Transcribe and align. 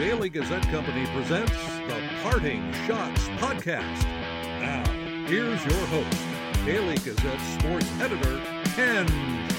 Daily 0.00 0.30
Gazette 0.30 0.66
Company 0.70 1.04
presents 1.08 1.52
the 1.86 2.00
Parting 2.22 2.62
Schotts 2.86 3.28
Podcast. 3.36 4.04
Now, 4.58 4.82
here's 5.26 5.62
your 5.66 5.86
host, 5.88 6.64
Daily 6.64 6.94
Gazette 6.94 7.38
sports 7.38 7.86
editor, 8.00 8.40
Ken 8.74 9.06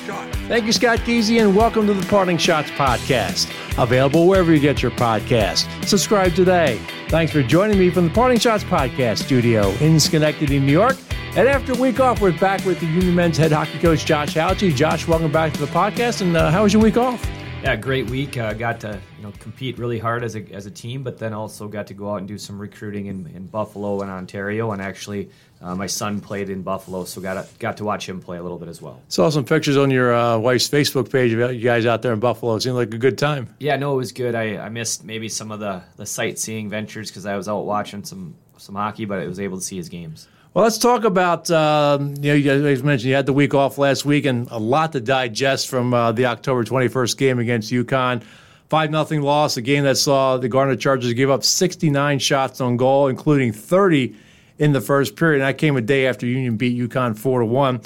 Schott. 0.03 0.33
Thank 0.47 0.65
you, 0.65 0.71
Scott 0.71 0.97
Geezy, 1.01 1.39
and 1.39 1.55
welcome 1.55 1.85
to 1.85 1.93
the 1.93 2.03
Parting 2.07 2.37
Schotts 2.37 2.71
Podcast. 2.71 3.53
Available 3.77 4.27
wherever 4.27 4.51
you 4.51 4.59
get 4.59 4.81
your 4.81 4.89
podcast. 4.89 5.67
Subscribe 5.85 6.33
today. 6.33 6.81
Thanks 7.09 7.31
for 7.31 7.43
joining 7.43 7.77
me 7.77 7.91
from 7.91 8.07
the 8.07 8.13
Parting 8.15 8.39
Schotts 8.39 8.63
Podcast 8.63 9.19
studio 9.19 9.69
in 9.73 9.99
Schenectady, 9.99 10.59
New 10.59 10.71
York. 10.71 10.97
And 11.35 11.47
after 11.47 11.73
a 11.73 11.77
week 11.77 11.99
off, 11.99 12.19
we're 12.19 12.35
back 12.39 12.65
with 12.65 12.79
the 12.79 12.87
Union 12.87 13.13
men's 13.13 13.37
head 13.37 13.51
hockey 13.51 13.77
coach, 13.77 14.07
Josh 14.07 14.33
Hauge. 14.33 14.73
Josh, 14.75 15.07
welcome 15.07 15.31
back 15.31 15.53
to 15.53 15.59
the 15.59 15.71
podcast. 15.71 16.21
And 16.21 16.35
uh, 16.35 16.49
how 16.49 16.63
was 16.63 16.73
your 16.73 16.81
week 16.81 16.97
off? 16.97 17.23
Yeah, 17.63 17.75
great 17.75 18.09
week. 18.09 18.39
Uh, 18.39 18.53
got 18.53 18.79
to 18.79 18.99
you 19.17 19.23
know 19.23 19.31
compete 19.37 19.77
really 19.77 19.99
hard 19.99 20.23
as 20.23 20.35
a, 20.35 20.43
as 20.51 20.65
a 20.65 20.71
team, 20.71 21.03
but 21.03 21.19
then 21.19 21.31
also 21.31 21.67
got 21.67 21.85
to 21.87 21.93
go 21.93 22.09
out 22.09 22.15
and 22.15 22.27
do 22.27 22.39
some 22.39 22.57
recruiting 22.57 23.05
in, 23.05 23.27
in 23.35 23.45
Buffalo 23.45 24.01
and 24.01 24.09
Ontario. 24.09 24.71
And 24.71 24.81
actually, 24.81 25.29
uh, 25.61 25.75
my 25.75 25.85
son 25.85 26.21
played 26.21 26.49
in 26.49 26.63
Buffalo, 26.63 27.05
so 27.05 27.21
got 27.21 27.35
to, 27.35 27.59
got 27.59 27.77
to 27.77 27.83
watch 27.83 28.09
him 28.09 28.19
play 28.19 28.39
a 28.39 28.41
little 28.41 28.57
bit 28.57 28.67
as 28.67 28.81
well. 28.81 28.99
Saw 29.09 29.29
some 29.29 29.45
pictures 29.45 29.77
on 29.77 29.91
your 29.91 30.11
uh, 30.11 30.39
wife's 30.39 30.67
Facebook 30.67 31.11
page 31.11 31.33
of 31.33 31.53
you 31.53 31.61
guys 31.61 31.85
out 31.85 32.01
there 32.01 32.13
in 32.13 32.19
Buffalo. 32.19 32.55
It 32.55 32.61
seemed 32.61 32.77
like 32.77 32.95
a 32.95 32.97
good 32.97 33.19
time. 33.19 33.53
Yeah, 33.59 33.75
no, 33.75 33.93
it 33.93 33.97
was 33.97 34.11
good. 34.11 34.33
I, 34.33 34.57
I 34.57 34.69
missed 34.69 35.03
maybe 35.03 35.29
some 35.29 35.51
of 35.51 35.59
the, 35.59 35.83
the 35.97 36.07
sightseeing 36.07 36.67
ventures 36.67 37.11
because 37.11 37.27
I 37.27 37.37
was 37.37 37.47
out 37.47 37.65
watching 37.65 38.03
some 38.03 38.33
some 38.57 38.75
hockey, 38.75 39.05
but 39.05 39.19
I 39.19 39.27
was 39.27 39.39
able 39.39 39.57
to 39.57 39.63
see 39.63 39.77
his 39.77 39.89
games. 39.89 40.27
Well, 40.53 40.65
let's 40.65 40.77
talk 40.77 41.05
about. 41.05 41.49
Um, 41.49 42.15
you 42.19 42.23
know, 42.23 42.33
you 42.33 42.61
guys 42.61 42.83
mentioned 42.83 43.07
you 43.07 43.15
had 43.15 43.25
the 43.25 43.31
week 43.31 43.53
off 43.53 43.77
last 43.77 44.03
week, 44.03 44.25
and 44.25 44.49
a 44.51 44.59
lot 44.59 44.91
to 44.91 44.99
digest 44.99 45.69
from 45.69 45.93
uh, 45.93 46.11
the 46.11 46.25
October 46.25 46.65
21st 46.65 47.17
game 47.17 47.39
against 47.39 47.71
UConn. 47.71 48.21
Five 48.67 48.91
nothing 48.91 49.21
loss, 49.21 49.55
a 49.55 49.61
game 49.61 49.85
that 49.85 49.97
saw 49.97 50.35
the 50.35 50.49
Garnet 50.49 50.81
Chargers 50.81 51.13
give 51.13 51.29
up 51.29 51.45
69 51.45 52.19
shots 52.19 52.59
on 52.59 52.75
goal, 52.75 53.07
including 53.07 53.53
30 53.53 54.13
in 54.59 54.73
the 54.73 54.81
first 54.81 55.15
period. 55.15 55.41
And 55.41 55.47
that 55.47 55.57
came 55.57 55.77
a 55.77 55.81
day 55.81 56.05
after 56.05 56.25
Union 56.25 56.57
beat 56.57 56.77
UConn 56.77 57.17
four 57.17 57.39
to 57.39 57.45
one. 57.45 57.79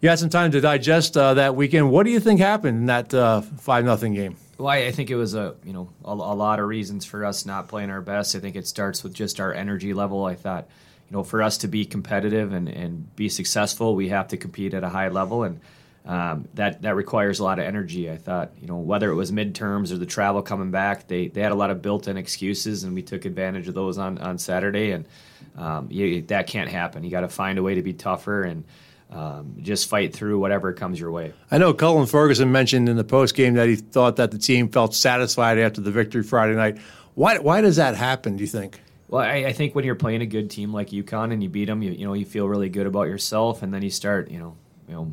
You 0.00 0.08
had 0.08 0.18
some 0.18 0.30
time 0.30 0.50
to 0.52 0.60
digest 0.62 1.18
uh, 1.18 1.34
that 1.34 1.54
weekend. 1.54 1.90
What 1.90 2.04
do 2.04 2.12
you 2.12 2.20
think 2.20 2.40
happened 2.40 2.78
in 2.78 2.86
that 2.86 3.12
uh, 3.12 3.42
five 3.42 3.84
nothing 3.84 4.14
game? 4.14 4.36
Well, 4.56 4.68
I, 4.68 4.90
think 4.90 5.10
it 5.10 5.16
was 5.16 5.34
a 5.34 5.54
you 5.66 5.74
know 5.74 5.90
a, 6.02 6.12
a 6.12 6.36
lot 6.36 6.60
of 6.60 6.66
reasons 6.66 7.04
for 7.04 7.26
us 7.26 7.44
not 7.44 7.68
playing 7.68 7.90
our 7.90 8.00
best. 8.00 8.34
I 8.34 8.38
think 8.38 8.56
it 8.56 8.66
starts 8.66 9.04
with 9.04 9.12
just 9.12 9.38
our 9.38 9.52
energy 9.52 9.92
level. 9.92 10.24
I 10.24 10.34
thought 10.34 10.66
you 11.08 11.16
know, 11.16 11.22
for 11.22 11.42
us 11.42 11.58
to 11.58 11.68
be 11.68 11.84
competitive 11.84 12.52
and, 12.52 12.68
and 12.68 13.14
be 13.14 13.28
successful, 13.28 13.94
we 13.94 14.08
have 14.08 14.28
to 14.28 14.36
compete 14.36 14.74
at 14.74 14.82
a 14.82 14.88
high 14.88 15.08
level, 15.08 15.44
and 15.44 15.60
um, 16.04 16.48
that 16.54 16.82
that 16.82 16.94
requires 16.94 17.38
a 17.38 17.44
lot 17.44 17.58
of 17.58 17.64
energy. 17.64 18.10
I 18.10 18.16
thought, 18.16 18.50
you 18.60 18.66
know, 18.66 18.78
whether 18.78 19.10
it 19.10 19.14
was 19.14 19.30
midterms 19.30 19.92
or 19.92 19.98
the 19.98 20.06
travel 20.06 20.42
coming 20.42 20.70
back, 20.70 21.06
they 21.06 21.28
they 21.28 21.42
had 21.42 21.52
a 21.52 21.56
lot 21.56 21.70
of 21.70 21.82
built-in 21.82 22.16
excuses, 22.16 22.84
and 22.84 22.94
we 22.94 23.02
took 23.02 23.24
advantage 23.24 23.68
of 23.68 23.74
those 23.74 23.98
on 23.98 24.18
on 24.18 24.38
Saturday, 24.38 24.90
and 24.90 25.06
um, 25.56 25.88
you, 25.90 26.22
that 26.22 26.48
can't 26.48 26.70
happen. 26.70 27.04
You 27.04 27.10
got 27.10 27.20
to 27.20 27.28
find 27.28 27.58
a 27.58 27.62
way 27.62 27.74
to 27.74 27.82
be 27.82 27.92
tougher 27.92 28.42
and. 28.42 28.64
Um, 29.08 29.58
just 29.62 29.88
fight 29.88 30.12
through 30.12 30.40
whatever 30.40 30.72
comes 30.72 30.98
your 30.98 31.12
way. 31.12 31.32
I 31.48 31.58
know 31.58 31.72
Cullen 31.72 32.06
Ferguson 32.06 32.50
mentioned 32.50 32.88
in 32.88 32.96
the 32.96 33.04
post 33.04 33.36
game 33.36 33.54
that 33.54 33.68
he 33.68 33.76
thought 33.76 34.16
that 34.16 34.32
the 34.32 34.38
team 34.38 34.68
felt 34.68 34.96
satisfied 34.96 35.60
after 35.60 35.80
the 35.80 35.92
victory 35.92 36.24
Friday 36.24 36.56
night. 36.56 36.78
Why, 37.14 37.38
why 37.38 37.60
does 37.60 37.76
that 37.76 37.94
happen, 37.94 38.36
do 38.36 38.42
you 38.42 38.48
think? 38.48 38.80
Well, 39.08 39.22
I, 39.22 39.44
I, 39.46 39.52
think 39.52 39.74
when 39.74 39.84
you're 39.84 39.94
playing 39.94 40.22
a 40.22 40.26
good 40.26 40.50
team 40.50 40.72
like 40.72 40.88
UConn 40.88 41.32
and 41.32 41.42
you 41.42 41.48
beat 41.48 41.66
them, 41.66 41.82
you, 41.82 41.92
you 41.92 42.06
know 42.06 42.14
you 42.14 42.24
feel 42.24 42.48
really 42.48 42.68
good 42.68 42.86
about 42.86 43.04
yourself, 43.04 43.62
and 43.62 43.72
then 43.72 43.82
you 43.82 43.90
start, 43.90 44.30
you 44.30 44.38
know, 44.38 44.56
you 44.88 44.94
know, 44.94 45.12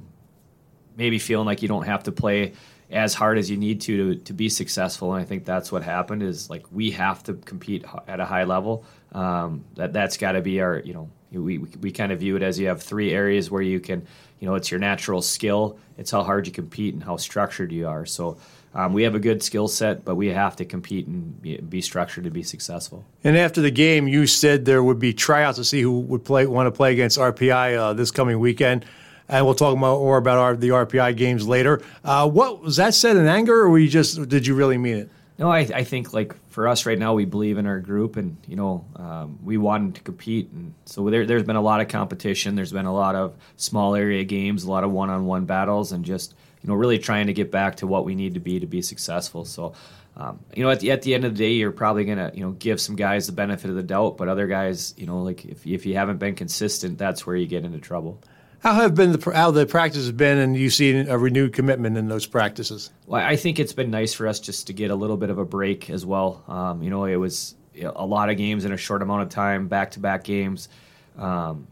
maybe 0.97 1.19
feeling 1.19 1.45
like 1.45 1.61
you 1.61 1.67
don't 1.67 1.85
have 1.85 2.03
to 2.03 2.11
play 2.11 2.53
as 2.89 3.13
hard 3.13 3.37
as 3.37 3.49
you 3.49 3.57
need 3.57 3.81
to 3.81 4.15
to, 4.15 4.21
to 4.23 4.33
be 4.33 4.49
successful. 4.49 5.13
And 5.13 5.21
I 5.21 5.25
think 5.25 5.45
that's 5.45 5.71
what 5.71 5.83
happened. 5.83 6.23
Is 6.23 6.49
like 6.49 6.65
we 6.71 6.91
have 6.91 7.23
to 7.23 7.33
compete 7.33 7.85
at 8.07 8.19
a 8.19 8.25
high 8.25 8.45
level. 8.45 8.85
Um, 9.11 9.65
that 9.75 9.93
that's 9.93 10.17
got 10.17 10.31
to 10.31 10.41
be 10.41 10.59
our, 10.59 10.79
you 10.79 10.93
know, 10.93 11.09
we, 11.31 11.59
we 11.59 11.69
we 11.79 11.91
kind 11.91 12.11
of 12.11 12.19
view 12.19 12.35
it 12.35 12.41
as 12.41 12.59
you 12.59 12.67
have 12.67 12.81
three 12.81 13.11
areas 13.11 13.51
where 13.51 13.61
you 13.61 13.79
can, 13.79 14.07
you 14.39 14.47
know, 14.47 14.55
it's 14.55 14.71
your 14.71 14.79
natural 14.79 15.21
skill, 15.21 15.77
it's 15.97 16.09
how 16.09 16.23
hard 16.23 16.47
you 16.47 16.53
compete, 16.53 16.95
and 16.95 17.03
how 17.03 17.17
structured 17.17 17.71
you 17.71 17.87
are. 17.87 18.07
So 18.07 18.37
um, 18.75 18.93
we 18.93 19.03
have 19.03 19.13
a 19.13 19.19
good 19.19 19.43
skill 19.43 19.67
set, 19.67 20.03
but 20.03 20.15
we 20.15 20.27
have 20.27 20.55
to 20.55 20.65
compete 20.65 21.05
and 21.07 21.39
be, 21.41 21.57
be, 21.57 21.81
structured 21.81 22.23
to 22.23 22.31
be 22.31 22.41
successful. 22.41 23.05
And 23.23 23.37
after 23.37 23.61
the 23.61 23.69
game, 23.69 24.07
you 24.07 24.25
said 24.25 24.65
there 24.65 24.83
would 24.83 24.99
be 24.99 25.13
tryouts 25.13 25.57
to 25.59 25.63
see 25.63 25.81
who 25.81 25.99
would 25.99 26.25
play 26.25 26.45
want 26.47 26.67
to 26.67 26.71
play 26.71 26.91
against 26.91 27.19
RPI 27.19 27.77
uh, 27.77 27.93
this 27.93 28.09
coming 28.09 28.39
weekend. 28.39 28.85
And 29.29 29.45
we'll 29.45 29.55
talk 29.55 29.77
more 29.77 30.17
about 30.17 30.37
our, 30.37 30.55
the 30.55 30.69
RPI 30.69 31.15
games 31.15 31.47
later. 31.47 31.81
Uh, 32.03 32.29
what 32.29 32.61
was 32.61 32.75
that 32.77 32.93
said 32.93 33.15
in 33.15 33.25
anger, 33.25 33.61
or 33.61 33.69
were 33.69 33.79
you 33.79 33.89
just 33.89 34.27
did 34.27 34.45
you 34.45 34.55
really 34.55 34.77
mean 34.77 34.97
it? 34.97 35.09
No, 35.37 35.49
I, 35.49 35.59
I, 35.59 35.83
think 35.83 36.13
like 36.13 36.35
for 36.49 36.67
us 36.67 36.85
right 36.85 36.99
now, 36.99 37.15
we 37.15 37.25
believe 37.25 37.57
in 37.57 37.65
our 37.65 37.79
group, 37.79 38.17
and 38.17 38.37
you 38.47 38.55
know, 38.55 38.85
um, 38.95 39.39
we 39.43 39.57
wanted 39.57 39.95
to 39.95 40.01
compete, 40.01 40.51
and 40.51 40.73
so 40.85 41.09
there, 41.09 41.25
has 41.25 41.43
been 41.43 41.55
a 41.55 41.61
lot 41.61 41.81
of 41.81 41.87
competition. 41.87 42.55
There's 42.55 42.71
been 42.71 42.85
a 42.85 42.93
lot 42.93 43.15
of 43.15 43.35
small 43.55 43.95
area 43.95 44.23
games, 44.25 44.63
a 44.63 44.69
lot 44.69 44.83
of 44.83 44.91
one-on-one 44.91 45.45
battles, 45.45 45.91
and 45.91 46.05
just 46.05 46.35
you 46.63 46.69
know, 46.69 46.75
really 46.75 46.97
trying 46.97 47.27
to 47.27 47.33
get 47.33 47.51
back 47.51 47.75
to 47.77 47.87
what 47.87 48.05
we 48.05 48.15
need 48.15 48.33
to 48.35 48.39
be 48.39 48.59
to 48.59 48.65
be 48.65 48.81
successful. 48.81 49.45
So, 49.45 49.73
um, 50.15 50.39
you 50.55 50.63
know, 50.63 50.69
at 50.69 50.79
the 50.79 50.91
at 50.91 51.01
the 51.01 51.13
end 51.13 51.25
of 51.25 51.33
the 51.35 51.37
day, 51.37 51.51
you're 51.51 51.71
probably 51.71 52.05
gonna 52.05 52.31
you 52.33 52.41
know 52.41 52.51
give 52.51 52.79
some 52.79 52.95
guys 52.95 53.25
the 53.25 53.33
benefit 53.33 53.69
of 53.69 53.75
the 53.75 53.83
doubt, 53.83 54.17
but 54.17 54.27
other 54.27 54.47
guys, 54.47 54.93
you 54.97 55.05
know, 55.05 55.21
like 55.21 55.43
if 55.45 55.67
if 55.67 55.85
you 55.85 55.95
haven't 55.95 56.17
been 56.17 56.35
consistent, 56.35 56.97
that's 56.97 57.25
where 57.25 57.35
you 57.35 57.47
get 57.47 57.65
into 57.65 57.79
trouble. 57.79 58.21
How 58.59 58.75
have 58.75 58.95
been 58.95 59.11
the 59.11 59.31
how 59.31 59.51
the 59.51 59.65
practices 59.65 60.11
been, 60.13 60.37
and 60.37 60.55
you 60.55 60.69
see 60.69 60.95
a 60.95 61.17
renewed 61.17 61.51
commitment 61.51 61.97
in 61.97 62.07
those 62.07 62.25
practices? 62.25 62.91
Well, 63.07 63.21
I 63.21 63.35
think 63.35 63.59
it's 63.59 63.73
been 63.73 63.91
nice 63.91 64.13
for 64.13 64.25
us 64.25 64.39
just 64.39 64.67
to 64.67 64.73
get 64.73 64.89
a 64.89 64.95
little 64.95 65.17
bit 65.17 65.29
of 65.29 65.37
a 65.37 65.43
break 65.43 65.89
as 65.89 66.05
well. 66.05 66.43
Um, 66.47 66.81
you 66.81 66.89
know, 66.89 67.03
it 67.03 67.17
was 67.17 67.55
a 67.83 68.05
lot 68.05 68.29
of 68.29 68.37
games 68.37 68.63
in 68.63 68.71
a 68.71 68.77
short 68.77 69.01
amount 69.01 69.23
of 69.23 69.29
time, 69.29 69.67
back 69.67 69.91
to 69.91 69.99
back 69.99 70.23
games. 70.23 70.69
Um, 71.17 71.67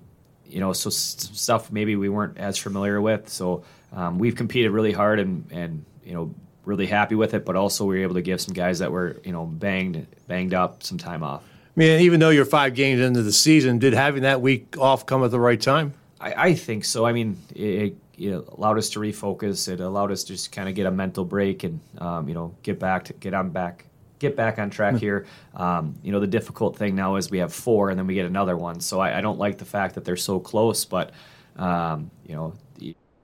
you 0.46 0.59
know, 0.59 0.73
so 0.73 0.90
stuff 0.90 1.72
maybe 1.72 1.96
we 1.96 2.09
weren't 2.09 2.38
as 2.38 2.58
familiar 2.58 3.00
with. 3.02 3.29
So 3.29 3.63
um, 3.91 4.19
we've 4.19 4.35
competed 4.35 4.72
really 4.72 4.91
hard 4.91 5.19
and 5.19 5.46
and 5.52 5.85
you 6.03 6.13
know 6.13 6.34
really 6.66 6.88
happy 6.88 7.16
with 7.16 7.34
it, 7.34 7.46
but 7.46 7.56
also 7.56 7.85
we 7.85 7.97
were 7.97 8.03
able 8.03 8.13
to 8.16 8.22
give 8.22 8.40
some 8.40 8.53
guys 8.53 8.79
that 8.79 8.91
were 8.91 9.19
you 9.24 9.31
know 9.31 9.46
banged 9.46 10.07
banged 10.28 10.53
up 10.53 10.84
some 10.84 10.97
time 10.97 11.24
off. 11.24 11.44
I 11.44 11.79
mean, 11.79 12.02
even 12.02 12.19
though 12.19 12.29
you're 12.29 12.46
five 12.46 12.75
games 12.75 13.02
into 13.02 13.22
the 13.24 13.31
season, 13.31 13.79
did 13.79 13.94
having 13.94 14.24
that 14.24 14.41
week 14.41 14.78
off 14.78 15.06
come 15.06 15.24
at 15.24 15.31
the 15.31 15.40
right 15.40 15.59
time? 15.59 15.94
I, 16.19 16.34
I 16.50 16.53
think 16.53 16.85
so. 16.85 17.06
I 17.06 17.13
mean, 17.13 17.38
it, 17.56 17.96
it, 18.18 18.34
allowed 18.50 18.78
us 18.78 18.90
to 18.91 19.00
refocus. 19.00 19.68
It 19.68 19.79
allowed 19.79 20.12
us 20.12 20.23
to 20.25 20.34
just 20.34 20.52
kind 20.52 20.68
of 20.69 20.75
get 20.75 20.85
a 20.85 20.91
mental 20.91 21.25
break 21.25 21.63
and 21.63 21.79
um, 21.97 22.28
you 22.28 22.35
know 22.35 22.56
get 22.63 22.79
back 22.79 23.06
to 23.06 23.13
get 23.13 23.34
on 23.34 23.50
back 23.50 23.85
get 24.19 24.35
back 24.35 24.59
on 24.59 24.69
track 24.69 24.94
hmm. 24.94 25.00
here. 25.00 25.25
Um, 25.56 25.96
you 26.03 26.12
know, 26.12 26.19
the 26.19 26.28
difficult 26.28 26.78
thing 26.78 26.96
now 26.96 27.16
is 27.16 27.31
we 27.31 27.40
have 27.40 27.53
four 27.53 27.90
and 27.90 27.97
then 27.97 28.06
we 28.06 28.13
get 28.13 28.28
another 28.28 28.56
one. 28.56 28.79
So 28.79 29.00
I, 29.00 29.18
I 29.18 29.22
don't 29.22 29.40
like 29.40 29.58
the 29.58 29.66
fact 29.66 29.96
that 29.96 30.06
they're 30.06 30.16
so 30.16 30.40
close, 30.40 30.85
but 30.85 31.12
um, 31.58 32.12
you 32.25 32.35
know, 32.35 32.53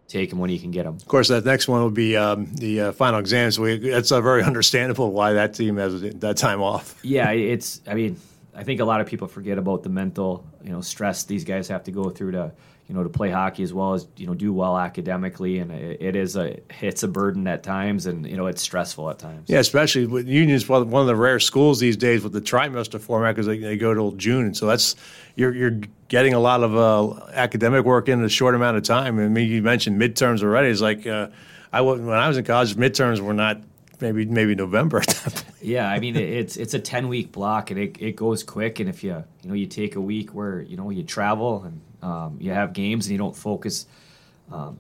take 0.08 0.30
them 0.30 0.40
when 0.40 0.50
you 0.50 0.60
can 0.60 0.72
get 0.72 0.84
them. 0.84 0.96
Of 0.96 1.08
course, 1.08 1.28
that 1.28 1.46
next 1.46 1.68
one 1.68 1.82
will 1.82 1.92
be 1.92 2.16
um, 2.16 2.48
the 2.56 2.82
uh, 2.82 2.92
final 2.94 3.20
exams. 3.20 3.56
So 3.56 3.64
we, 3.64 3.74
it's 3.74 4.12
uh, 4.12 4.22
very 4.22 4.44
understandable 4.52 5.12
why 5.12 5.34
that 5.34 5.54
team 5.54 5.78
has 5.78 6.02
that 6.02 6.38
time 6.38 6.62
off. 6.62 6.96
Yeah, 7.04 7.32
it's. 7.32 7.82
I 7.88 7.94
mean, 7.94 8.20
I 8.54 8.64
think 8.64 8.82
a 8.82 8.86
lot 8.86 9.02
of 9.02 9.08
people 9.08 9.28
forget 9.28 9.58
about 9.58 9.84
the 9.84 9.90
mental, 9.90 10.46
you 10.64 10.72
know, 10.72 10.82
stress 10.82 11.24
these 11.24 11.44
guys 11.46 11.68
have 11.70 11.84
to 11.86 11.92
go 11.92 12.10
through 12.10 12.32
to, 12.32 12.52
you 12.88 12.96
know, 12.96 13.04
to 13.04 13.10
play 13.10 13.30
hockey 13.30 13.64
as 13.64 13.74
well 13.74 13.94
as 13.94 14.08
you 14.16 14.28
know 14.28 14.34
do 14.34 14.54
well 14.54 14.78
academically, 14.78 15.60
and 15.60 15.72
it, 15.72 16.02
it 16.02 16.16
is 16.16 16.38
a 16.38 16.58
it's 16.82 17.04
a 17.04 17.08
burden 17.08 17.46
at 17.48 17.62
times, 17.62 18.06
and 18.06 18.26
you 18.26 18.38
know 18.38 18.48
it's 18.48 18.62
stressful 18.62 19.10
at 19.10 19.20
times. 19.20 19.50
Yeah, 19.50 19.60
especially 19.60 20.06
with 20.06 20.28
Union's 20.28 20.68
one 20.70 20.82
of 20.94 21.08
the 21.08 21.16
rare 21.16 21.40
schools 21.40 21.80
these 21.80 21.98
days 21.98 22.24
with 22.24 22.32
the 22.32 22.42
trimester 22.42 23.00
format 23.00 23.36
because 23.36 23.46
they, 23.46 23.58
they 23.58 23.76
go 23.76 23.94
till 23.94 24.12
June, 24.14 24.46
and 24.46 24.56
so 24.56 24.68
that's 24.68 24.96
you're 25.36 25.54
you're 25.54 25.80
getting 26.08 26.34
a 26.34 26.40
lot 26.40 26.64
of 26.64 26.78
uh, 26.78 27.26
academic 27.34 27.84
work 27.84 28.08
in 28.08 28.24
a 28.24 28.30
short 28.30 28.56
amount 28.56 28.78
of 28.78 28.84
time. 28.84 29.20
I 29.20 29.28
mean, 29.28 29.50
you 29.50 29.62
mentioned 29.62 30.00
midterms 30.00 30.42
already. 30.42 30.70
It's 30.70 30.80
like 30.80 31.06
uh, 31.06 31.28
I 31.74 31.82
when 31.82 32.10
I 32.10 32.30
was 32.30 32.38
in 32.38 32.46
college, 32.46 32.76
midterms 32.76 33.20
were 33.20 33.34
not 33.34 33.62
maybe 34.00 34.26
maybe 34.26 34.56
November. 34.56 35.04
yeah, 35.62 35.90
I 35.90 36.00
mean 36.00 36.16
it's 36.16 36.56
it's 36.56 36.74
a 36.74 36.80
ten 36.80 37.10
week 37.10 37.34
block 37.34 37.70
and 37.70 37.80
it, 37.80 37.98
it 38.02 38.16
goes 38.16 38.44
quick. 38.44 38.80
And 38.80 38.88
if 38.88 39.04
you 39.04 39.26
you 39.42 39.50
know 39.50 39.56
you 39.56 39.66
take 39.66 39.98
a 39.98 40.02
week 40.02 40.34
where 40.34 40.62
you 40.62 40.78
know 40.78 40.90
you 40.90 41.04
travel 41.04 41.64
and 41.64 41.82
um, 42.02 42.38
you 42.40 42.52
have 42.52 42.74
games 42.74 43.08
and 43.08 43.12
you 43.12 43.18
don't 43.18 43.36
focus 43.36 43.86
um, 44.52 44.78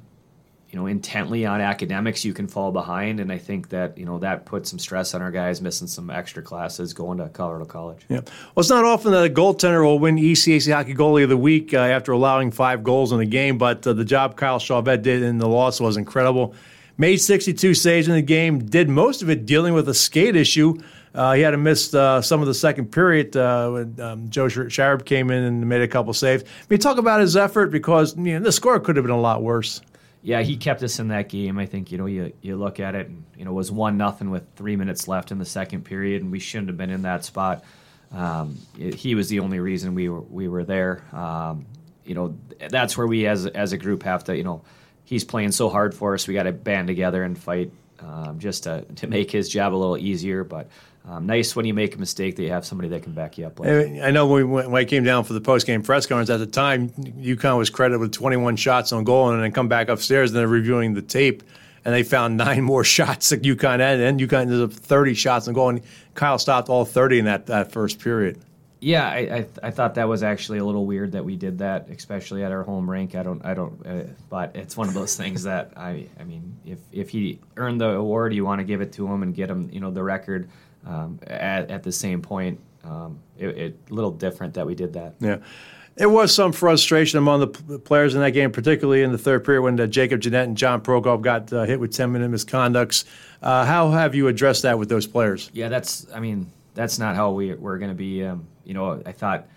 you 0.69 0.78
know 0.78 0.86
intently 0.86 1.46
on 1.46 1.62
academics 1.62 2.25
you 2.25 2.34
can 2.34 2.48
fall 2.48 2.72
behind. 2.72 3.19
And 3.19 3.31
i 3.31 3.38
think 3.38 3.69
that 3.69 3.98
you 3.98 4.06
know 4.06 4.19
that 4.19 4.46
puts 4.46 4.69
some 4.69 4.80
stress 4.80 5.14
on 5.14 5.22
our 5.22 5.31
guys 5.31 5.62
missing 5.62 5.88
some 5.88 6.10
extra 6.10 6.44
classes 6.44 6.94
going 6.94 7.18
to 7.19 7.30
colorado 7.30 7.66
college. 7.66 8.06
Yeah. 8.10 8.18
Well 8.18 8.60
it's 8.62 8.69
not 8.69 8.86
often 8.86 9.12
that 9.12 9.25
a 9.25 9.30
goaltender 9.30 9.84
will 9.84 10.00
win 10.00 10.18
ecac 10.18 10.72
hockey 10.72 10.94
goalie 10.94 11.24
of 11.24 11.30
the 11.30 11.38
week 11.38 11.74
uh, 11.74 11.78
after 11.78 12.12
allowing 12.12 12.52
five 12.52 12.84
goals 12.84 13.12
in 13.12 13.20
a 13.20 13.25
game 13.25 13.58
but 13.58 13.86
uh, 13.88 13.94
the 13.94 14.06
job 14.06 14.36
kyle 14.36 14.60
Chauvette 14.60 15.02
did 15.02 15.24
in 15.24 15.38
the 15.38 15.48
loss 15.48 15.80
was 15.80 15.98
incredible. 15.98 16.54
Made 17.00 17.18
62 17.18 17.75
saves 17.75 18.08
in 18.08 18.16
the 18.16 18.24
game 18.24 18.66
did 18.66 18.90
most 18.90 19.22
of 19.22 19.30
it 19.30 19.46
dealing 19.46 19.74
with 19.74 19.88
a 19.88 19.94
skate 19.94 20.36
issue 20.36 20.80
uh, 21.18 21.34
he 21.34 21.42
had 21.42 21.52
to 21.52 21.58
miss 21.58 21.96
uh, 21.96 22.22
some 22.22 22.42
of 22.42 22.48
the 22.48 22.54
second 22.54 22.92
period 22.92 23.36
uh, 23.36 23.69
when 23.72 24.00
um, 24.00 24.30
Joe 24.30 24.46
Sharab 24.46 25.04
came 25.04 25.31
in 25.31 25.44
and 25.44 25.68
made 25.68 25.81
a 25.81 25.88
couple 25.88 26.14
saves. 26.14 26.44
I 26.44 26.48
mean, 26.69 26.80
talk 26.80 27.00
about 27.00 27.22
his 27.22 27.36
effort 27.36 27.72
because 27.72 28.16
you 28.16 28.38
know, 28.38 28.40
the 28.40 28.52
score 28.52 28.80
could 28.80 28.98
have 28.98 29.04
been 29.04 29.16
a 29.16 29.19
lot 29.19 29.42
worse. 29.42 29.81
Yeah, 30.22 30.44
he 30.44 30.58
kept 30.58 30.84
us 30.84 31.00
in 31.00 31.08
that 31.08 31.28
game. 31.28 31.58
I 31.58 31.66
think 31.66 31.92
you 31.92 31.98
know 31.98 32.06
you 32.06 32.34
you 32.42 32.56
look 32.56 32.80
at 32.80 32.94
it, 32.94 33.08
and 33.08 33.24
you 33.36 33.46
know 33.46 33.52
it 33.52 33.56
was 33.56 33.72
one 33.72 33.98
nothing 33.98 34.30
with 34.30 34.44
three 34.56 34.75
minutes 34.75 35.08
left 35.08 35.31
in 35.31 35.40
the 35.40 35.46
second 35.46 35.86
period, 35.86 36.22
and 36.22 36.31
we 36.31 36.38
shouldn't 36.38 36.68
have 36.68 36.78
been 36.78 36.92
in 36.92 37.02
that 37.02 37.25
spot. 37.25 37.63
Um, 38.12 38.60
it, 38.78 38.94
he 38.94 39.16
was 39.16 39.28
the 39.28 39.40
only 39.40 39.60
reason 39.60 39.96
we 39.96 40.10
were 40.10 40.22
we 40.22 40.48
were 40.48 40.66
there. 40.66 41.04
Um, 41.13 41.66
you 42.06 42.13
know 42.13 42.38
that's 42.70 42.96
where 42.96 43.08
we 43.08 43.25
as 43.25 43.48
as 43.48 43.74
a 43.74 43.78
group 43.78 44.04
have 44.04 44.24
to 44.25 44.38
you 44.38 44.44
know 44.44 44.63
he's 45.04 45.24
playing 45.24 45.52
so 45.52 45.68
hard 45.70 45.96
for 45.96 46.13
us. 46.13 46.28
We 46.28 46.36
got 46.36 46.44
to 46.44 46.52
band 46.52 46.88
together 46.88 47.24
and 47.24 47.36
fight 47.36 47.72
um, 48.02 48.38
just 48.38 48.66
to 48.66 48.84
to 48.98 49.08
make 49.08 49.31
his 49.31 49.50
job 49.50 49.74
a 49.74 49.78
little 49.78 49.98
easier, 49.98 50.44
but. 50.44 50.70
Um, 51.09 51.25
nice 51.25 51.56
when 51.56 51.65
you 51.65 51.74
make 51.74 51.95
a 51.95 51.98
mistake 51.98 52.36
that 52.36 52.44
you 52.44 52.50
have 52.50 52.65
somebody 52.65 52.89
that 52.89 53.04
can 53.04 53.13
back 53.13 53.38
you 53.38 53.48
up. 53.48 53.59
Like 53.59 53.69
I 54.01 54.12
know 54.12 54.27
when, 54.27 54.50
when 54.50 54.75
I 54.75 54.83
came 54.83 55.06
down 55.06 55.24
for 55.24 55.31
the 55.31 55.39
post 55.39 55.65
game 55.65 55.81
press 55.81 56.06
conference 56.06 56.30
at 56.30 56.38
the 56.38 56.45
time, 56.45 56.89
UConn 56.89 57.57
was 57.57 57.69
credited 57.69 58.01
with 58.01 58.12
21 58.12 58.57
shots 58.57 58.92
on 58.92 59.06
goal, 59.06 59.30
and 59.30 59.42
then 59.42 59.54
come 59.54 59.69
back 59.69 59.88
upstairs 59.88 60.31
and 60.31 60.39
they're 60.39 60.48
reviewing 60.48 60.95
the 60.95 61.01
tape, 61.01 61.44
and 61.86 61.94
they 61.94 62.04
found 62.04 62.36
nine 62.45 62.63
more 62.63 62.83
shots 62.83 63.30
that 63.30 63.42
UConn 63.42 63.80
had, 63.80 64.01
and 64.01 64.19
UConn 64.19 64.42
ended 64.42 64.62
up 64.62 64.74
30 64.74 65.13
shots 65.13 65.48
on 65.48 65.54
goal, 65.54 65.69
and 65.69 65.81
Kyle 66.13 66.38
stopped 66.38 66.68
all 66.68 66.83
30 66.83 67.19
in 67.19 67.25
that, 67.25 67.45
that 67.45 67.71
first 67.71 68.00
period. 68.00 68.42
Yeah, 68.80 69.07
I, 69.07 69.18
I, 69.18 69.48
I 69.63 69.71
thought 69.71 69.95
that 69.95 70.07
was 70.07 70.21
actually 70.21 70.60
a 70.60 70.65
little 70.65 70.86
weird 70.86 71.13
that 71.13 71.25
we 71.25 71.36
did 71.36 71.60
that, 71.60 71.89
especially 71.89 72.44
at 72.44 72.51
our 72.51 72.63
home 72.63 72.88
rink. 72.88 73.15
I 73.15 73.24
don't 73.24 73.44
I 73.44 73.53
don't, 73.56 73.83
uh, 73.88 74.03
but 74.30 74.56
it's 74.56 74.77
one 74.77 74.88
of 74.88 74.94
those 74.94 75.15
things 75.18 75.44
that 75.44 75.71
I 75.75 76.07
I 76.19 76.24
mean, 76.25 76.57
if 76.63 76.77
if 76.92 77.10
he 77.10 77.39
earned 77.56 77.81
the 77.81 77.89
award, 77.89 78.36
you 78.36 78.45
want 78.45 78.60
to 78.60 78.65
give 78.65 78.81
it 78.81 78.94
to 78.94 79.07
him 79.07 79.24
and 79.24 79.33
get 79.33 79.50
him 79.50 79.69
you 79.71 79.80
know 79.80 79.89
the 79.89 80.03
record 80.03 80.48
um, 80.85 81.19
at, 81.25 81.69
at 81.69 81.83
the 81.83 81.91
same 81.91 82.21
point. 82.21 82.59
Um, 82.83 83.19
it, 83.38 83.47
it, 83.50 83.79
a 83.89 83.94
little 83.94 84.12
different 84.12 84.53
that 84.56 84.65
we 84.65 84.75
did 84.75 84.94
that. 84.94 85.15
Yeah. 85.19 85.38
There 85.97 86.09
was 86.09 86.33
some 86.33 86.51
frustration 86.51 87.18
among 87.18 87.39
the 87.39 87.79
players 87.79 88.13
in 88.13 88.21
that 88.21 88.31
game, 88.31 88.51
particularly 88.51 89.01
in 89.01 89.12
the 89.12 89.18
third 89.18 89.44
period 89.44 89.63
when 89.63 89.79
uh, 89.79 89.88
Jacob 89.88 90.21
Jeanette 90.21 90.47
and 90.47 90.56
John 90.56 90.79
Prokop 90.79 91.21
got 91.21 91.51
uh, 91.51 91.63
hit 91.63 91.79
with 91.79 91.91
10 91.91 92.12
minute 92.12 92.29
misconducts. 92.29 93.03
Uh, 93.41 93.65
how 93.65 93.89
have 93.89 94.13
you 94.13 94.27
addressed 94.27 94.62
that 94.62 94.77
with 94.77 94.89
those 94.89 95.07
players? 95.07 95.50
Yeah, 95.53 95.69
that's, 95.69 96.06
I 96.13 96.19
mean, 96.19 96.51
that's 96.75 97.00
not 97.00 97.15
how 97.15 97.31
we, 97.31 97.56
we're 97.56 97.79
going 97.79 97.89
to 97.89 97.95
be. 97.95 98.24
Um, 98.24 98.47
you 98.63 98.75
know, 98.75 99.01
I 99.07 99.12
thought 99.12 99.47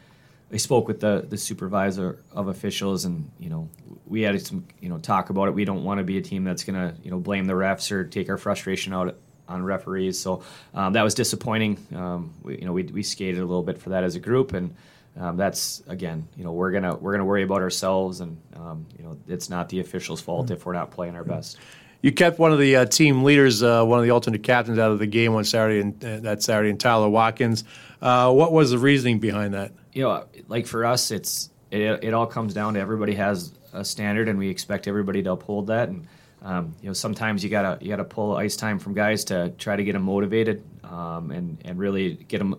I 0.50 0.56
spoke 0.56 0.88
with 0.88 1.00
the, 1.00 1.26
the 1.28 1.36
supervisor 1.36 2.22
of 2.32 2.48
officials 2.48 3.04
and, 3.04 3.30
you 3.38 3.50
know, 3.50 3.68
we 4.06 4.22
had 4.22 4.40
some, 4.44 4.66
you 4.80 4.88
know, 4.88 4.96
talk 4.96 5.28
about 5.28 5.46
it. 5.48 5.54
We 5.54 5.66
don't 5.66 5.84
want 5.84 5.98
to 5.98 6.04
be 6.04 6.16
a 6.16 6.22
team 6.22 6.42
that's 6.42 6.64
going 6.64 6.74
to, 6.74 6.94
you 7.02 7.10
know, 7.10 7.18
blame 7.18 7.46
the 7.46 7.52
refs 7.52 7.92
or 7.92 8.04
take 8.04 8.30
our 8.30 8.38
frustration 8.38 8.94
out 8.94 9.14
on 9.50 9.64
referees. 9.64 10.18
So 10.18 10.42
um, 10.74 10.92
that 10.94 11.02
was 11.02 11.14
disappointing. 11.14 11.78
Um, 11.94 12.32
we, 12.42 12.58
you 12.58 12.64
know, 12.64 12.72
we, 12.72 12.84
we 12.84 13.02
skated 13.02 13.40
a 13.40 13.44
little 13.44 13.62
bit 13.62 13.78
for 13.78 13.90
that 13.90 14.04
as 14.04 14.14
a 14.14 14.20
group, 14.20 14.54
and 14.54 14.74
um, 15.18 15.36
that's 15.36 15.82
again, 15.88 16.26
you 16.36 16.44
know, 16.44 16.52
we're 16.52 16.70
gonna 16.70 16.94
we're 16.94 17.12
gonna 17.12 17.24
worry 17.24 17.42
about 17.42 17.60
ourselves, 17.60 18.20
and 18.20 18.40
um, 18.56 18.86
you 18.96 19.04
know, 19.04 19.18
it's 19.28 19.50
not 19.50 19.68
the 19.68 19.80
officials' 19.80 20.20
fault 20.20 20.46
mm-hmm. 20.46 20.54
if 20.54 20.64
we're 20.64 20.72
not 20.72 20.90
playing 20.90 21.16
our 21.16 21.24
best. 21.24 21.58
You 22.02 22.12
kept 22.12 22.38
one 22.38 22.50
of 22.50 22.58
the 22.58 22.76
uh, 22.76 22.84
team 22.86 23.24
leaders, 23.24 23.62
uh, 23.62 23.84
one 23.84 23.98
of 23.98 24.04
the 24.04 24.10
alternate 24.10 24.42
captains, 24.42 24.78
out 24.78 24.90
of 24.90 24.98
the 24.98 25.06
game 25.06 25.34
on 25.34 25.44
Saturday 25.44 25.80
and 25.80 26.04
uh, 26.04 26.20
that 26.20 26.42
Saturday, 26.42 26.70
and 26.70 26.80
Tyler 26.80 27.08
Watkins. 27.08 27.64
Uh, 28.00 28.32
what 28.32 28.52
was 28.52 28.70
the 28.70 28.78
reasoning 28.78 29.18
behind 29.18 29.52
that? 29.52 29.72
You 29.92 30.04
know, 30.04 30.24
like 30.48 30.66
for 30.66 30.86
us, 30.86 31.10
it's 31.10 31.50
it, 31.70 31.80
it 32.04 32.14
all 32.14 32.26
comes 32.26 32.54
down 32.54 32.74
to 32.74 32.80
everybody 32.80 33.14
has 33.16 33.52
a 33.72 33.84
standard, 33.84 34.28
and 34.28 34.38
we 34.38 34.48
expect 34.48 34.88
everybody 34.88 35.22
to 35.24 35.32
uphold 35.32 35.66
that, 35.66 35.88
and 35.88 36.06
um, 36.42 36.74
you 36.80 36.88
know, 36.88 36.92
sometimes 36.92 37.44
you 37.44 37.50
gotta 37.50 37.78
you 37.82 37.88
gotta 37.90 38.04
pull 38.04 38.36
ice 38.36 38.56
time 38.56 38.78
from 38.78 38.94
guys 38.94 39.24
to 39.24 39.50
try 39.58 39.76
to 39.76 39.84
get 39.84 39.92
them 39.92 40.02
motivated 40.02 40.64
um, 40.84 41.30
and 41.30 41.58
and 41.64 41.78
really 41.78 42.14
get 42.14 42.38
them 42.38 42.56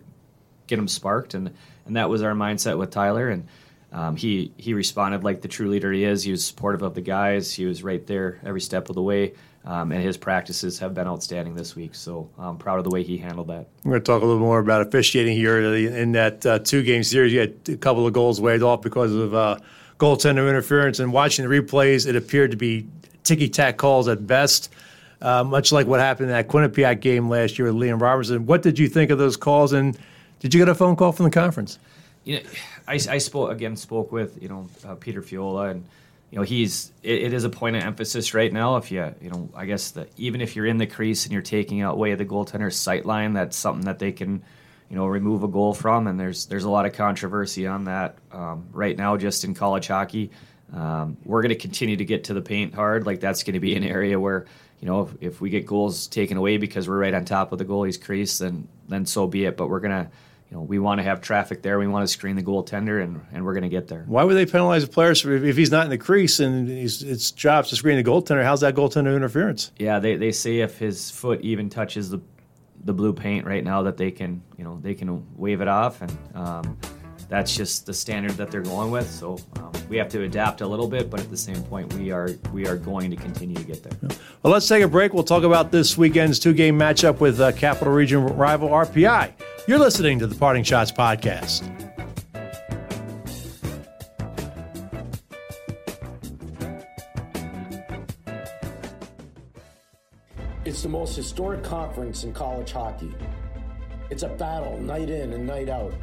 get 0.68 0.76
them 0.76 0.88
sparked, 0.88 1.34
and 1.34 1.52
and 1.86 1.96
that 1.96 2.10
was 2.10 2.22
our 2.22 2.34
mindset 2.34 2.78
with 2.78 2.92
Tyler, 2.92 3.30
and 3.30 3.48
um, 3.92 4.16
he 4.16 4.54
he 4.58 4.74
responded 4.74 5.24
like 5.24 5.42
the 5.42 5.48
true 5.48 5.70
leader 5.70 5.92
he 5.92 6.04
is. 6.04 6.24
He 6.24 6.32
was 6.32 6.46
supportive 6.46 6.82
of 6.82 6.94
the 6.94 7.02
guys. 7.02 7.54
He 7.54 7.66
was 7.66 7.84
right 7.84 8.06
there 8.06 8.40
every 8.46 8.62
step 8.62 8.90
of 8.90 8.96
the 8.96 9.02
way. 9.02 9.34
Um, 9.64 9.92
and 9.92 10.02
his 10.02 10.18
practices 10.18 10.80
have 10.80 10.96
been 10.96 11.08
outstanding 11.08 11.54
this 11.54 11.76
week. 11.76 11.94
So 11.94 12.30
I'm 12.40 12.58
proud 12.58 12.80
of 12.80 12.84
the 12.84 12.90
way 12.90 13.04
he 13.04 13.18
handled 13.18 13.50
that. 13.50 13.68
We're 13.84 13.92
going 13.92 14.02
to 14.02 14.06
talk 14.06 14.24
a 14.24 14.26
little 14.26 14.42
more 14.42 14.58
about 14.58 14.82
officiating 14.82 15.38
here 15.38 15.62
in 15.62 16.14
that 16.14 16.44
uh, 16.44 16.58
two 16.58 16.82
game 16.82 17.04
series. 17.04 17.32
You 17.32 17.42
had 17.42 17.70
a 17.70 17.78
couple 17.78 18.08
of 18.08 18.14
goals 18.14 18.42
waved 18.42 18.64
off 18.64 18.82
because 18.82 19.14
of 19.14 19.36
uh, 19.36 19.58
goaltender 20.00 20.50
interference. 20.50 20.98
And 21.00 21.14
watching 21.14 21.48
the 21.48 21.56
replays, 21.56 22.08
it 22.08 22.16
appeared 22.16 22.50
to 22.52 22.58
be 22.58 22.88
ticky 23.24 23.50
tack 23.50 23.78
calls 23.78 24.08
at 24.08 24.26
best. 24.26 24.72
Uh, 25.22 25.44
much 25.44 25.72
like 25.72 25.86
what 25.86 26.00
happened 26.00 26.30
in 26.30 26.36
that 26.36 26.48
Quinnipiac 26.48 27.00
game 27.00 27.30
last 27.30 27.60
year 27.60 27.72
with 27.72 27.82
Liam 27.82 28.02
Robertson. 28.02 28.48
What 28.48 28.64
did 28.64 28.80
you 28.80 28.88
think 28.88 29.12
of 29.12 29.20
those 29.20 29.38
calls, 29.38 29.72
and 29.72 29.96
did 30.40 30.54
you 30.54 30.60
get 30.60 30.68
a 30.68 30.74
phone 30.74 30.96
call 30.96 31.12
from 31.12 31.26
the 31.26 31.30
conference? 31.30 31.78
You 32.24 32.38
know, 32.38 32.50
I, 32.88 32.94
I 32.94 33.18
spoke 33.20 33.52
again 33.52 33.76
spoke 33.76 34.12
with 34.12 34.42
you 34.42 34.50
know 34.50 34.68
uh, 34.86 34.96
Peter 34.96 35.22
Fiola, 35.22 35.72
and 35.72 35.86
you 36.32 36.38
know 36.38 36.44
he's 36.44 36.92
it, 37.04 37.22
it 37.22 37.34
is 37.34 37.44
a 37.44 37.50
point 37.50 37.76
of 37.76 37.84
emphasis 37.84 38.34
right 38.34 38.52
now. 38.52 38.78
If 38.78 38.92
you 38.92 39.14
you 39.22 39.30
know 39.30 39.50
I 39.56 39.66
guess 39.66 39.92
that 39.92 40.10
even 40.18 40.42
if 40.42 40.56
you're 40.56 40.66
in 40.66 40.78
the 40.78 40.88
crease 40.88 41.26
and 41.26 41.34
you're 41.34 41.44
taking 41.44 41.84
away 41.84 42.16
the 42.16 42.26
goaltender's 42.26 42.76
sight 42.76 43.06
line, 43.06 43.34
that's 43.34 43.56
something 43.56 43.86
that 43.86 44.00
they 44.00 44.12
can 44.12 44.42
you 44.90 44.96
know 44.96 45.06
remove 45.06 45.44
a 45.44 45.48
goal 45.48 45.74
from, 45.74 46.08
and 46.08 46.20
there's 46.20 46.48
there's 46.48 46.64
a 46.64 46.70
lot 46.70 46.88
of 46.88 46.94
controversy 46.94 47.68
on 47.68 47.86
that 47.86 48.18
um, 48.32 48.68
right 48.72 48.98
now 48.98 49.18
just 49.18 49.44
in 49.44 49.54
college 49.54 49.88
hockey. 49.88 50.32
Um, 50.74 51.18
we're 51.26 51.42
going 51.42 51.50
to 51.50 51.56
continue 51.56 51.98
to 51.98 52.06
get 52.06 52.26
to 52.26 52.34
the 52.34 52.42
paint 52.42 52.74
hard. 52.74 53.06
Like 53.06 53.20
that's 53.20 53.44
going 53.44 53.56
to 53.56 53.60
be 53.60 53.76
an 53.76 53.84
area 53.84 54.20
where 54.20 54.46
you 54.80 54.88
know 54.88 55.02
if, 55.02 55.16
if, 55.22 55.42
we 55.42 55.50
get 55.50 55.66
goals 55.66 56.08
taken 56.08 56.38
away 56.38 56.58
because 56.58 56.88
we're 56.88 57.00
right 57.00 57.14
on 57.14 57.26
top 57.26 57.52
of 57.52 57.58
the 57.58 57.66
goalie's 57.66 57.98
crease, 57.98 58.38
then 58.38 58.68
then 58.88 59.06
so 59.06 59.28
be 59.28 59.46
it. 59.46 59.58
But 59.58 59.68
we're 59.68 59.82
going 59.82 60.06
to 60.06 60.10
you 60.50 60.58
know 60.58 60.64
we 60.64 60.80
want 60.80 61.00
to 61.00 61.04
have 61.04 61.20
traffic 61.20 61.62
there. 61.62 61.78
We 61.78 61.88
want 61.88 62.08
to 62.08 62.08
screen 62.08 62.38
the 62.38 62.44
goaltender, 62.44 63.04
and 63.04 63.22
and 63.34 63.44
we're 63.44 63.54
going 63.54 63.64
to 63.64 63.70
get 63.70 63.90
there. 63.90 64.06
Why 64.08 64.24
would 64.24 64.36
they 64.36 64.46
penalize 64.46 64.84
a 64.84 64.88
player 64.88 65.12
if, 65.12 65.58
he's 65.58 65.72
not 65.72 65.84
in 65.84 65.90
the 65.90 65.98
crease 65.98 66.40
and 66.40 66.70
it's 66.70 67.32
job 67.32 67.66
to 67.66 67.76
screen 67.76 67.98
the 67.98 68.10
goaltender? 68.10 68.44
How's 68.44 68.62
that 68.62 68.76
goaltender 68.76 69.16
interference? 69.16 69.72
Yeah, 69.78 70.00
they 70.00 70.16
they 70.16 70.32
say 70.32 70.60
if 70.60 70.78
his 70.78 71.12
foot 71.12 71.42
even 71.42 71.70
touches 71.70 72.10
the 72.10 72.22
the 72.84 72.94
blue 72.94 73.14
paint 73.14 73.46
right 73.46 73.64
now 73.64 73.84
that 73.84 73.98
they 73.98 74.10
can 74.10 74.42
you 74.58 74.64
know 74.64 74.80
they 74.82 74.94
can 74.94 75.26
wave 75.36 75.60
it 75.60 75.68
off 75.68 76.02
and. 76.02 76.18
Um, 76.34 76.78
that's 77.32 77.56
just 77.56 77.86
the 77.86 77.94
standard 77.94 78.32
that 78.32 78.52
they're 78.52 78.62
going 78.62 78.92
with. 78.92 79.10
So 79.10 79.38
um, 79.56 79.72
we 79.88 79.96
have 79.96 80.10
to 80.10 80.24
adapt 80.24 80.60
a 80.60 80.68
little 80.68 80.88
bit, 80.88 81.10
but 81.10 81.22
at 81.22 81.30
the 81.30 81.38
same 81.38 81.64
point, 81.64 81.92
we 81.94 82.12
are 82.12 82.32
we 82.52 82.68
are 82.68 82.76
going 82.76 83.10
to 83.10 83.16
continue 83.16 83.56
to 83.56 83.64
get 83.64 83.82
there. 83.82 84.10
Well, 84.44 84.52
let's 84.52 84.68
take 84.68 84.84
a 84.84 84.88
break. 84.88 85.14
We'll 85.14 85.24
talk 85.24 85.44
about 85.44 85.72
this 85.72 85.98
weekend's 85.98 86.40
two-game 86.40 86.78
matchup 86.78 87.22
with 87.22 87.40
uh, 87.40 87.54
Capital 87.54 87.94
Region 87.94 88.26
rival 88.26 88.68
RPI. 88.68 89.32
You're 89.66 89.80
listening 89.80 90.20
to 90.20 90.28
the 90.28 90.36
Parting 90.36 90.66
Schotts 90.66 90.94
podcast. 90.94 91.70
It's 100.66 100.84
the 100.84 100.90
most 100.90 101.16
historic 101.16 101.64
conference 101.64 102.26
in 102.26 102.34
college 102.34 102.74
hockey. 102.74 103.16
It's 104.10 104.24
a 104.24 104.30
battle 104.30 104.78
night 104.82 105.10
in 105.10 105.32
and 105.32 105.48
night 105.48 105.70
out. 105.70 105.94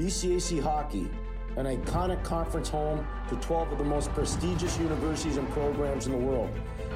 ECAC 0.00 0.62
Hockey, 0.62 1.10
an 1.56 1.66
iconic 1.66 2.24
conference 2.24 2.70
home 2.70 3.06
to 3.28 3.36
12 3.36 3.72
of 3.72 3.76
the 3.76 3.84
most 3.84 4.10
prestigious 4.14 4.78
universities 4.78 5.36
and 5.36 5.46
programs 5.50 6.06
in 6.06 6.12
the 6.12 6.18
world, 6.18 6.48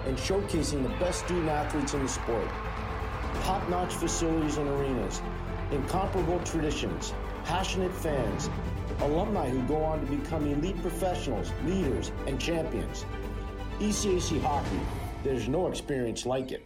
and 0.06 0.16
showcasing 0.16 0.82
the 0.82 0.88
best 0.98 1.26
student 1.26 1.50
athletes 1.50 1.92
in 1.92 2.02
the 2.02 2.08
sport. 2.08 2.48
Top 3.42 3.68
notch 3.68 3.92
facilities 3.92 4.56
and 4.56 4.66
arenas, 4.70 5.20
incomparable 5.70 6.40
traditions, 6.44 7.12
passionate 7.44 7.92
fans, 7.92 8.48
alumni 9.00 9.50
who 9.50 9.60
go 9.68 9.84
on 9.84 10.00
to 10.00 10.06
become 10.06 10.46
elite 10.46 10.80
professionals, 10.80 11.52
leaders, 11.66 12.10
and 12.26 12.40
champions. 12.40 13.04
ECAC 13.80 14.40
Hockey, 14.40 14.80
there's 15.22 15.46
no 15.46 15.66
experience 15.66 16.24
like 16.24 16.52
it. 16.52 16.64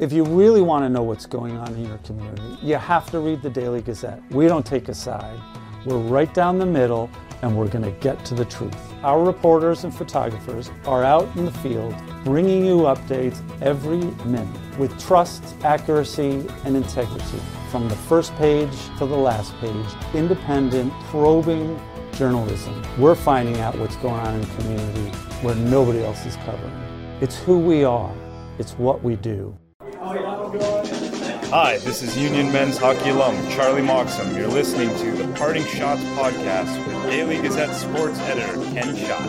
If 0.00 0.12
you 0.12 0.24
really 0.24 0.60
want 0.60 0.84
to 0.84 0.88
know 0.88 1.04
what's 1.04 1.24
going 1.24 1.56
on 1.56 1.72
in 1.74 1.86
your 1.86 1.98
community, 1.98 2.58
you 2.60 2.74
have 2.74 3.08
to 3.12 3.20
read 3.20 3.42
the 3.42 3.48
Daily 3.48 3.80
Gazette. 3.80 4.20
We 4.32 4.48
don't 4.48 4.66
take 4.66 4.88
a 4.88 4.94
side. 4.94 5.38
We're 5.86 5.98
right 5.98 6.34
down 6.34 6.58
the 6.58 6.66
middle 6.66 7.08
and 7.42 7.56
we're 7.56 7.68
going 7.68 7.84
to 7.84 7.92
get 8.00 8.24
to 8.24 8.34
the 8.34 8.44
truth. 8.44 8.76
Our 9.04 9.22
reporters 9.22 9.84
and 9.84 9.94
photographers 9.94 10.72
are 10.86 11.04
out 11.04 11.28
in 11.36 11.44
the 11.44 11.52
field 11.52 11.94
bringing 12.24 12.66
you 12.66 12.78
updates 12.78 13.40
every 13.62 13.98
minute 14.28 14.78
with 14.80 14.98
trust, 14.98 15.44
accuracy, 15.62 16.44
and 16.64 16.76
integrity. 16.76 17.38
From 17.70 17.88
the 17.88 17.94
first 17.94 18.34
page 18.34 18.76
to 18.98 19.06
the 19.06 19.16
last 19.16 19.54
page, 19.60 19.86
independent, 20.12 20.92
probing 21.04 21.80
journalism. 22.14 22.82
We're 22.98 23.14
finding 23.14 23.60
out 23.60 23.78
what's 23.78 23.94
going 23.98 24.14
on 24.14 24.34
in 24.34 24.40
the 24.40 24.54
community 24.56 25.16
where 25.42 25.54
nobody 25.54 26.02
else 26.02 26.26
is 26.26 26.34
covering. 26.38 26.74
It's 27.20 27.38
who 27.38 27.60
we 27.60 27.84
are. 27.84 28.12
It's 28.58 28.72
what 28.72 29.04
we 29.04 29.14
do. 29.14 29.56
Hi, 30.04 31.78
this 31.78 32.02
is 32.02 32.14
Union 32.18 32.52
men's 32.52 32.76
hockey 32.76 33.08
alum 33.08 33.36
Charlie 33.48 33.80
Moxham. 33.80 34.36
You're 34.36 34.48
listening 34.48 34.90
to 34.98 35.12
the 35.12 35.32
Parting 35.32 35.62
Schotts 35.62 36.04
podcast 36.14 36.76
with 36.86 37.10
Daily 37.10 37.40
Gazette 37.40 37.74
sports 37.74 38.18
editor 38.20 38.52
Ken 38.74 38.94
Schott. 38.94 39.24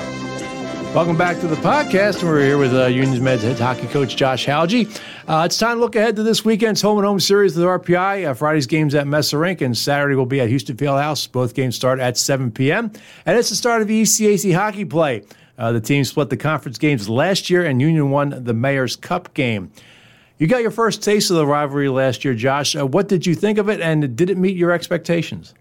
Welcome 0.93 1.17
back 1.17 1.39
to 1.39 1.47
the 1.47 1.55
podcast. 1.55 2.23
We're 2.23 2.41
here 2.41 2.57
with 2.57 2.73
uh, 2.73 2.87
Union's 2.87 3.21
men's 3.21 3.43
head 3.43 3.57
hockey 3.57 3.87
coach 3.87 4.17
Josh 4.17 4.45
Hauge. 4.47 4.99
Uh, 5.29 5.43
it's 5.45 5.57
time 5.57 5.77
to 5.77 5.79
look 5.79 5.95
ahead 5.95 6.17
to 6.17 6.23
this 6.23 6.43
weekend's 6.43 6.81
home 6.81 6.97
and 6.97 7.07
home 7.07 7.21
series 7.21 7.55
with 7.55 7.65
RPI. 7.65 8.29
Uh, 8.29 8.33
Friday's 8.33 8.67
games 8.67 8.95
at 8.95 9.07
Messa 9.07 9.37
Rink 9.37 9.61
and 9.61 9.77
Saturday 9.77 10.15
will 10.15 10.25
be 10.25 10.41
at 10.41 10.49
Houston 10.49 10.75
Fieldhouse. 10.75 11.31
Both 11.31 11.53
games 11.53 11.77
start 11.77 12.01
at 12.01 12.17
7 12.17 12.51
p.m. 12.51 12.91
And 13.25 13.37
it's 13.37 13.49
the 13.49 13.55
start 13.55 13.81
of 13.81 13.87
the 13.87 14.01
ECAC 14.01 14.53
hockey 14.53 14.83
play. 14.83 15.23
Uh, 15.57 15.71
the 15.71 15.79
team 15.79 16.03
split 16.03 16.29
the 16.29 16.35
conference 16.35 16.77
games 16.77 17.07
last 17.07 17.49
year, 17.49 17.65
and 17.65 17.79
Union 17.81 18.09
won 18.09 18.43
the 18.43 18.53
Mayor's 18.53 18.97
Cup 18.97 19.33
game. 19.33 19.71
You 20.37 20.47
got 20.47 20.61
your 20.61 20.71
first 20.71 21.01
taste 21.01 21.31
of 21.31 21.37
the 21.37 21.45
rivalry 21.45 21.87
last 21.87 22.25
year, 22.25 22.33
Josh. 22.33 22.75
Uh, 22.75 22.85
what 22.85 23.07
did 23.07 23.25
you 23.25 23.35
think 23.35 23.57
of 23.57 23.69
it, 23.69 23.79
and 23.79 24.15
did 24.15 24.29
it 24.29 24.37
meet 24.37 24.57
your 24.57 24.71
expectations? 24.71 25.53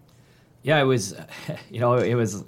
Yeah, 0.63 0.81
it 0.81 0.85
was, 0.85 1.15
you 1.69 1.79
know, 1.79 1.95
it 1.95 2.15
was, 2.15 2.43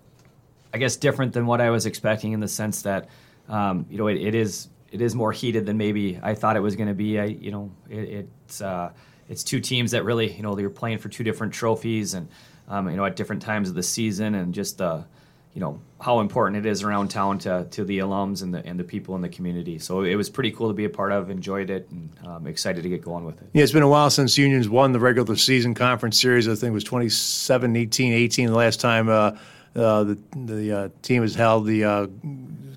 I 0.73 0.77
guess, 0.77 0.97
different 0.97 1.33
than 1.33 1.45
what 1.45 1.61
I 1.61 1.69
was 1.69 1.85
expecting 1.85 2.33
in 2.33 2.39
the 2.39 2.47
sense 2.47 2.81
that, 2.81 3.09
um, 3.47 3.85
you 3.89 3.97
know, 3.97 4.07
it, 4.07 4.17
it 4.17 4.35
is 4.35 4.67
it 4.91 5.01
is 5.01 5.15
more 5.15 5.31
heated 5.31 5.65
than 5.65 5.77
maybe 5.77 6.19
I 6.21 6.33
thought 6.33 6.55
it 6.55 6.61
was 6.61 6.75
going 6.75 6.87
to 6.87 6.93
be. 6.93 7.19
I, 7.19 7.25
you 7.25 7.51
know, 7.51 7.71
it, 7.89 8.27
it's 8.45 8.61
uh, 8.61 8.91
it's 9.29 9.43
two 9.43 9.59
teams 9.59 9.91
that 9.91 10.03
really, 10.03 10.31
you 10.31 10.43
know, 10.43 10.55
they're 10.55 10.69
playing 10.69 10.97
for 10.97 11.09
two 11.09 11.23
different 11.23 11.53
trophies, 11.53 12.13
and 12.13 12.27
um, 12.67 12.89
you 12.89 12.97
know, 12.97 13.05
at 13.05 13.15
different 13.15 13.41
times 13.41 13.69
of 13.69 13.75
the 13.75 13.83
season, 13.83 14.35
and 14.35 14.53
just 14.53 14.79
the 14.79 15.05
you 15.53 15.61
know 15.61 15.79
how 15.99 16.19
important 16.19 16.63
it 16.63 16.69
is 16.69 16.83
around 16.83 17.07
town 17.07 17.39
to, 17.39 17.67
to 17.71 17.83
the 17.83 17.99
alums 17.99 18.43
and 18.43 18.53
the 18.53 18.65
and 18.65 18.79
the 18.79 18.83
people 18.83 19.15
in 19.15 19.21
the 19.21 19.29
community. 19.29 19.79
So 19.79 20.03
it 20.03 20.15
was 20.15 20.29
pretty 20.29 20.51
cool 20.51 20.67
to 20.67 20.73
be 20.73 20.85
a 20.85 20.89
part 20.89 21.11
of. 21.11 21.29
Enjoyed 21.29 21.69
it, 21.69 21.89
and 21.89 22.09
um, 22.25 22.47
excited 22.47 22.83
to 22.83 22.89
get 22.89 23.01
going 23.01 23.25
with 23.25 23.41
it. 23.41 23.49
Yeah, 23.53 23.63
it's 23.63 23.71
been 23.71 23.83
a 23.83 23.89
while 23.89 24.09
since 24.09 24.37
Unions 24.37 24.69
won 24.69 24.91
the 24.91 24.99
regular 24.99 25.35
season 25.35 25.73
conference 25.73 26.21
series. 26.21 26.47
I 26.47 26.55
think 26.55 26.69
it 26.69 26.73
was 26.73 26.83
27, 26.83 27.75
18, 27.75 28.13
18 28.13 28.47
the 28.47 28.53
last 28.53 28.79
time 28.79 29.09
uh, 29.09 29.31
uh, 29.75 30.03
the 30.03 30.17
the 30.35 30.77
uh, 30.77 30.89
team 31.01 31.21
has 31.21 31.35
held 31.35 31.65
the 31.65 31.83
uh, 31.83 32.07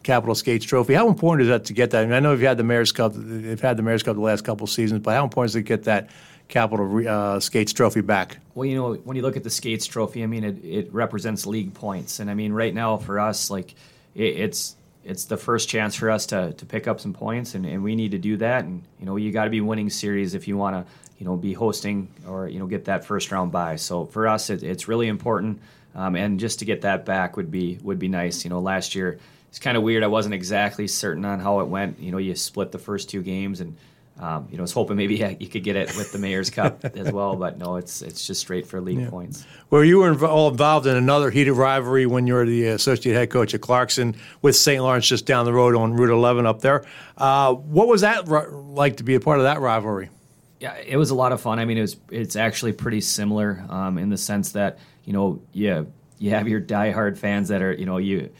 Capital 0.02 0.34
Skates 0.34 0.64
Trophy. 0.64 0.94
How 0.94 1.08
important 1.08 1.42
is 1.42 1.48
that 1.48 1.66
to 1.66 1.72
get 1.72 1.90
that? 1.90 2.02
I, 2.02 2.06
mean, 2.06 2.14
I 2.14 2.20
know 2.20 2.32
you've 2.32 2.40
had 2.40 2.56
the 2.56 2.64
Mayor's 2.64 2.92
Cup. 2.92 3.12
They've 3.14 3.60
had 3.60 3.76
the 3.76 3.82
Mayor's 3.82 4.02
Cup 4.02 4.16
the 4.16 4.22
last 4.22 4.44
couple 4.44 4.66
seasons, 4.66 5.00
but 5.02 5.14
how 5.14 5.24
important 5.24 5.50
is 5.50 5.56
it 5.56 5.60
to 5.60 5.62
get 5.64 5.84
that? 5.84 6.10
Capital 6.50 7.08
uh, 7.08 7.40
Skates 7.40 7.72
Trophy 7.72 8.02
back? 8.02 8.38
Well, 8.54 8.66
you 8.66 8.74
know, 8.74 8.94
when 8.94 9.16
you 9.16 9.22
look 9.22 9.36
at 9.36 9.44
the 9.44 9.50
Skates 9.50 9.86
Trophy, 9.86 10.22
I 10.22 10.26
mean, 10.26 10.44
it, 10.44 10.64
it 10.64 10.92
represents 10.92 11.46
league 11.46 11.72
points, 11.72 12.20
and 12.20 12.30
I 12.30 12.34
mean, 12.34 12.52
right 12.52 12.74
now 12.74 12.98
for 12.98 13.18
us, 13.18 13.50
like 13.50 13.74
it, 14.14 14.36
it's 14.36 14.76
it's 15.02 15.24
the 15.24 15.36
first 15.36 15.68
chance 15.68 15.94
for 15.94 16.10
us 16.10 16.26
to, 16.26 16.52
to 16.52 16.66
pick 16.66 16.86
up 16.86 17.00
some 17.00 17.14
points, 17.14 17.54
and, 17.54 17.64
and 17.64 17.82
we 17.82 17.94
need 17.94 18.10
to 18.10 18.18
do 18.18 18.36
that. 18.36 18.64
And 18.64 18.82
you 18.98 19.06
know, 19.06 19.16
you 19.16 19.32
got 19.32 19.44
to 19.44 19.50
be 19.50 19.60
winning 19.60 19.88
series 19.88 20.34
if 20.34 20.46
you 20.46 20.56
want 20.56 20.76
to, 20.76 20.92
you 21.18 21.24
know, 21.24 21.36
be 21.36 21.54
hosting 21.54 22.08
or 22.26 22.48
you 22.48 22.58
know 22.58 22.66
get 22.66 22.84
that 22.84 23.04
first 23.04 23.30
round 23.30 23.52
bye. 23.52 23.76
So 23.76 24.04
for 24.06 24.28
us, 24.28 24.50
it, 24.50 24.62
it's 24.62 24.88
really 24.88 25.08
important, 25.08 25.60
um, 25.94 26.16
and 26.16 26.38
just 26.38 26.58
to 26.58 26.64
get 26.64 26.82
that 26.82 27.06
back 27.06 27.36
would 27.36 27.50
be 27.50 27.78
would 27.82 27.98
be 27.98 28.08
nice. 28.08 28.44
You 28.44 28.50
know, 28.50 28.60
last 28.60 28.94
year 28.94 29.18
it's 29.50 29.58
kind 29.58 29.76
of 29.76 29.82
weird. 29.82 30.04
I 30.04 30.08
wasn't 30.08 30.34
exactly 30.34 30.86
certain 30.86 31.24
on 31.24 31.40
how 31.40 31.60
it 31.60 31.66
went. 31.66 31.98
You 31.98 32.12
know, 32.12 32.18
you 32.18 32.34
split 32.36 32.70
the 32.70 32.78
first 32.78 33.10
two 33.10 33.22
games 33.22 33.60
and 33.60 33.76
um, 34.20 34.48
you 34.50 34.58
know, 34.58 34.60
I 34.60 34.64
was 34.64 34.72
hoping 34.72 34.98
maybe 34.98 35.16
you 35.40 35.48
could 35.48 35.64
get 35.64 35.76
it 35.76 35.96
with 35.96 36.12
the 36.12 36.18
Mayor's 36.18 36.50
Cup 36.50 36.84
as 36.84 37.10
well, 37.10 37.36
but 37.36 37.56
no, 37.56 37.76
it's 37.76 38.02
it's 38.02 38.26
just 38.26 38.42
straight 38.42 38.66
for 38.66 38.78
league 38.78 39.00
yeah. 39.00 39.08
points. 39.08 39.46
Well, 39.70 39.82
you 39.82 40.00
were 40.00 40.26
all 40.26 40.50
involved 40.50 40.86
in 40.86 40.94
another 40.94 41.30
heated 41.30 41.54
rivalry 41.54 42.04
when 42.04 42.26
you 42.26 42.34
were 42.34 42.44
the 42.44 42.66
associate 42.66 43.14
head 43.14 43.30
coach 43.30 43.54
at 43.54 43.62
Clarkson 43.62 44.14
with 44.42 44.56
St. 44.56 44.82
Lawrence 44.82 45.08
just 45.08 45.24
down 45.24 45.46
the 45.46 45.54
road 45.54 45.74
on 45.74 45.94
Route 45.94 46.10
11 46.10 46.44
up 46.44 46.60
there. 46.60 46.84
Uh, 47.16 47.54
what 47.54 47.88
was 47.88 48.02
that 48.02 48.28
like 48.28 48.98
to 48.98 49.04
be 49.04 49.14
a 49.14 49.20
part 49.20 49.38
of 49.38 49.44
that 49.44 49.60
rivalry? 49.60 50.10
Yeah, 50.58 50.76
it 50.76 50.98
was 50.98 51.08
a 51.08 51.14
lot 51.14 51.32
of 51.32 51.40
fun. 51.40 51.58
I 51.58 51.64
mean, 51.64 51.78
it 51.78 51.82
was 51.82 51.96
it's 52.10 52.36
actually 52.36 52.72
pretty 52.72 53.00
similar 53.00 53.64
um, 53.70 53.96
in 53.96 54.10
the 54.10 54.18
sense 54.18 54.52
that 54.52 54.78
you 55.06 55.14
know, 55.14 55.40
yeah, 55.54 55.84
you 56.18 56.30
have 56.32 56.46
your 56.46 56.60
diehard 56.60 57.16
fans 57.16 57.48
that 57.48 57.62
are 57.62 57.72
you 57.72 57.86
know 57.86 57.96
you 57.96 58.30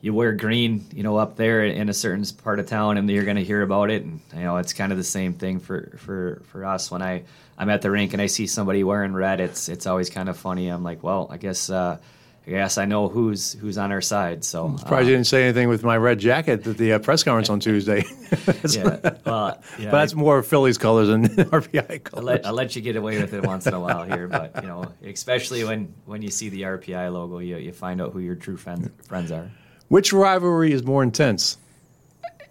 you 0.00 0.14
wear 0.14 0.32
green, 0.32 0.86
you 0.92 1.02
know, 1.02 1.16
up 1.16 1.36
there 1.36 1.64
in 1.64 1.88
a 1.88 1.94
certain 1.94 2.24
part 2.42 2.60
of 2.60 2.66
town, 2.66 2.98
and 2.98 3.10
you're 3.10 3.24
going 3.24 3.36
to 3.36 3.44
hear 3.44 3.62
about 3.62 3.90
it. 3.90 4.02
And 4.02 4.20
you 4.32 4.42
know, 4.42 4.56
it's 4.58 4.72
kind 4.72 4.92
of 4.92 4.98
the 4.98 5.04
same 5.04 5.34
thing 5.34 5.58
for 5.60 5.96
for 5.98 6.42
for 6.46 6.64
us. 6.64 6.90
When 6.90 7.02
I 7.02 7.24
I'm 7.56 7.68
at 7.68 7.82
the 7.82 7.90
rink 7.90 8.12
and 8.12 8.22
I 8.22 8.26
see 8.26 8.46
somebody 8.46 8.84
wearing 8.84 9.12
red, 9.12 9.40
it's 9.40 9.68
it's 9.68 9.86
always 9.86 10.08
kind 10.10 10.28
of 10.28 10.36
funny. 10.36 10.68
I'm 10.68 10.84
like, 10.84 11.02
well, 11.02 11.28
I 11.30 11.36
guess. 11.36 11.70
Uh, 11.70 11.98
I 12.46 12.50
guess 12.52 12.78
I 12.78 12.86
know 12.86 13.08
who's 13.08 13.52
who's 13.52 13.76
on 13.76 13.92
our 13.92 14.00
side. 14.00 14.42
So 14.42 14.64
I'm 14.64 14.78
surprised 14.78 15.04
uh, 15.04 15.10
you 15.10 15.16
didn't 15.16 15.26
say 15.26 15.44
anything 15.44 15.68
with 15.68 15.84
my 15.84 15.98
red 15.98 16.18
jacket 16.18 16.66
at 16.66 16.78
the 16.78 16.94
uh, 16.94 16.98
press 16.98 17.22
conference 17.22 17.50
on 17.50 17.60
Tuesday. 17.60 18.06
yeah, 18.70 19.16
well, 19.26 19.62
yeah, 19.78 19.90
but 19.90 19.98
that's 19.98 20.14
more 20.14 20.42
Phillies 20.42 20.78
colors 20.78 21.08
than 21.08 21.26
RPI 21.28 22.04
colors. 22.04 22.14
I'll 22.14 22.22
let, 22.22 22.46
I'll 22.46 22.54
let, 22.54 22.74
you 22.74 22.80
get 22.80 22.96
away 22.96 23.20
with 23.20 23.34
it 23.34 23.44
once 23.44 23.66
in 23.66 23.74
a 23.74 23.80
while 23.80 24.04
here, 24.04 24.26
but 24.28 24.62
you 24.62 24.66
know, 24.66 24.90
especially 25.04 25.62
when 25.62 25.92
when 26.06 26.22
you 26.22 26.30
see 26.30 26.48
the 26.48 26.62
RPI 26.62 27.12
logo, 27.12 27.40
you 27.40 27.58
you 27.58 27.74
find 27.74 28.00
out 28.00 28.14
who 28.14 28.20
your 28.20 28.34
true 28.34 28.56
friends 28.56 28.88
friends 29.06 29.30
are. 29.30 29.50
Which 29.88 30.12
rivalry 30.12 30.72
is 30.72 30.84
more 30.84 31.02
intense? 31.02 31.56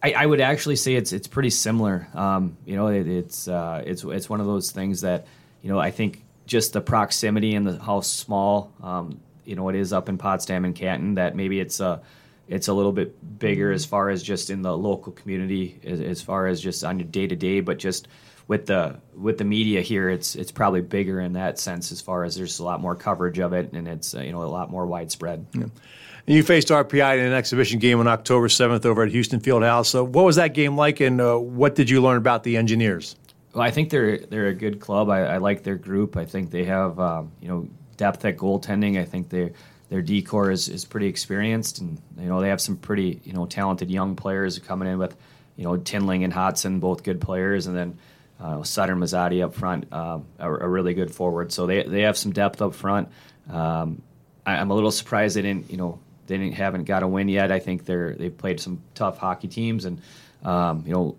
I, 0.01 0.13
I, 0.13 0.25
would 0.25 0.41
actually 0.41 0.75
say 0.75 0.95
it's 0.95 1.11
it's 1.11 1.27
pretty 1.27 1.49
similar. 1.49 2.07
Um, 2.13 2.57
you 2.65 2.75
know, 2.75 2.87
it, 2.87 3.07
it's 3.07 3.47
uh, 3.47 3.83
it's 3.85 4.03
it's 4.03 4.29
one 4.29 4.39
of 4.39 4.45
those 4.45 4.71
things 4.71 5.01
that 5.01 5.27
you 5.61 5.71
know 5.71 5.79
I 5.79 5.91
think 5.91 6.23
just 6.45 6.73
the 6.73 6.81
proximity 6.81 7.55
and 7.55 7.67
the 7.67 7.83
how 7.83 8.01
small 8.01 8.71
um, 8.81 9.19
you 9.45 9.55
know 9.55 9.69
it 9.69 9.75
is 9.75 9.93
up 9.93 10.09
in 10.09 10.17
Potsdam 10.17 10.65
and 10.65 10.75
Canton 10.75 11.15
that 11.15 11.35
maybe 11.35 11.59
it's 11.59 11.79
a 11.79 12.01
it's 12.47 12.67
a 12.67 12.73
little 12.73 12.91
bit 12.91 13.39
bigger 13.39 13.71
as 13.71 13.85
far 13.85 14.09
as 14.09 14.23
just 14.23 14.49
in 14.49 14.61
the 14.61 14.75
local 14.75 15.11
community 15.11 15.79
as, 15.83 16.01
as 16.01 16.21
far 16.21 16.47
as 16.47 16.61
just 16.61 16.83
on 16.83 16.99
your 16.99 17.07
day 17.07 17.27
to 17.27 17.35
day, 17.35 17.59
but 17.59 17.77
just 17.77 18.07
with 18.47 18.65
the 18.65 18.99
with 19.15 19.37
the 19.37 19.43
media 19.43 19.81
here, 19.81 20.09
it's 20.09 20.35
it's 20.35 20.51
probably 20.51 20.81
bigger 20.81 21.19
in 21.19 21.33
that 21.33 21.59
sense 21.59 21.91
as 21.91 22.01
far 22.01 22.23
as 22.23 22.35
there's 22.35 22.59
a 22.59 22.63
lot 22.63 22.79
more 22.79 22.95
coverage 22.95 23.39
of 23.39 23.53
it 23.53 23.73
and 23.73 23.87
it's 23.87 24.15
uh, 24.15 24.21
you 24.21 24.31
know 24.31 24.43
a 24.43 24.45
lot 24.45 24.71
more 24.71 24.85
widespread. 24.85 25.45
Yeah. 25.53 25.63
And 25.63 26.35
you 26.35 26.43
faced 26.43 26.67
RPI 26.67 27.19
in 27.19 27.25
an 27.25 27.33
exhibition 27.33 27.79
game 27.79 28.01
on 28.01 28.07
October 28.07 28.49
7th 28.49 28.85
over 28.85 29.03
at 29.03 29.11
Houston 29.11 29.39
Fieldhouse. 29.39 29.85
So, 29.85 30.03
what 30.03 30.25
was 30.25 30.35
that 30.35 30.53
game 30.53 30.75
like, 30.75 30.99
and 30.99 31.21
uh, 31.21 31.37
what 31.37 31.73
did 31.73 31.89
you 31.89 32.01
learn 32.01 32.17
about 32.17 32.43
the 32.43 32.57
Engineers? 32.57 33.15
Well, 33.53 33.63
I 33.63 33.71
think 33.71 33.89
they're 33.89 34.17
they're 34.17 34.47
a 34.47 34.53
good 34.53 34.79
club. 34.79 35.09
I, 35.09 35.21
I 35.21 35.37
like 35.37 35.63
their 35.63 35.77
group. 35.77 36.17
I 36.17 36.25
think 36.25 36.51
they 36.51 36.65
have 36.65 36.99
um, 36.99 37.31
you 37.41 37.47
know 37.47 37.69
depth 37.95 38.25
at 38.25 38.37
goaltending. 38.37 38.99
I 38.99 39.05
think 39.05 39.29
they 39.29 39.53
their 39.89 40.01
D 40.01 40.21
corps 40.21 40.51
is, 40.51 40.67
is 40.69 40.85
pretty 40.85 41.07
experienced, 41.07 41.79
and 41.79 42.01
you 42.19 42.27
know 42.27 42.41
they 42.41 42.49
have 42.49 42.61
some 42.61 42.77
pretty 42.77 43.21
you 43.23 43.33
know 43.33 43.45
talented 43.45 43.89
young 43.89 44.15
players 44.15 44.59
coming 44.59 44.87
in 44.87 44.97
with 44.97 45.15
you 45.55 45.63
know 45.63 45.77
Tinling 45.77 46.23
and 46.23 46.33
Hodson, 46.33 46.79
both 46.79 47.03
good 47.03 47.21
players, 47.21 47.67
and 47.67 47.75
then 47.75 47.97
uh, 48.39 48.63
Sutter 48.63 48.95
Muzzatti 48.95 49.43
up 49.43 49.55
front, 49.55 49.87
uh, 49.91 50.19
a, 50.39 50.67
really 50.67 50.93
good 50.93 51.13
forward. 51.13 51.51
So 51.51 51.65
they 51.65 51.83
they 51.83 52.01
have 52.01 52.17
some 52.17 52.31
depth 52.31 52.61
up 52.61 52.73
front. 52.75 53.09
Um, 53.49 54.01
I, 54.45 54.55
am 54.55 54.71
a 54.71 54.75
little 54.75 54.91
surprised 54.91 55.35
they 55.35 55.41
didn't 55.41 55.71
you 55.71 55.77
know 55.77 55.99
they 56.27 56.37
didn't, 56.37 56.53
haven't 56.53 56.83
got 56.83 57.03
a 57.03 57.07
win 57.07 57.29
yet. 57.29 57.51
I 57.51 57.59
think 57.59 57.85
they're 57.85 58.13
they've 58.13 58.37
played 58.37 58.59
some 58.59 58.81
tough 58.93 59.17
hockey 59.17 59.47
teams, 59.47 59.85
and 59.85 60.01
um, 60.43 60.83
you 60.85 60.93
know, 60.93 61.17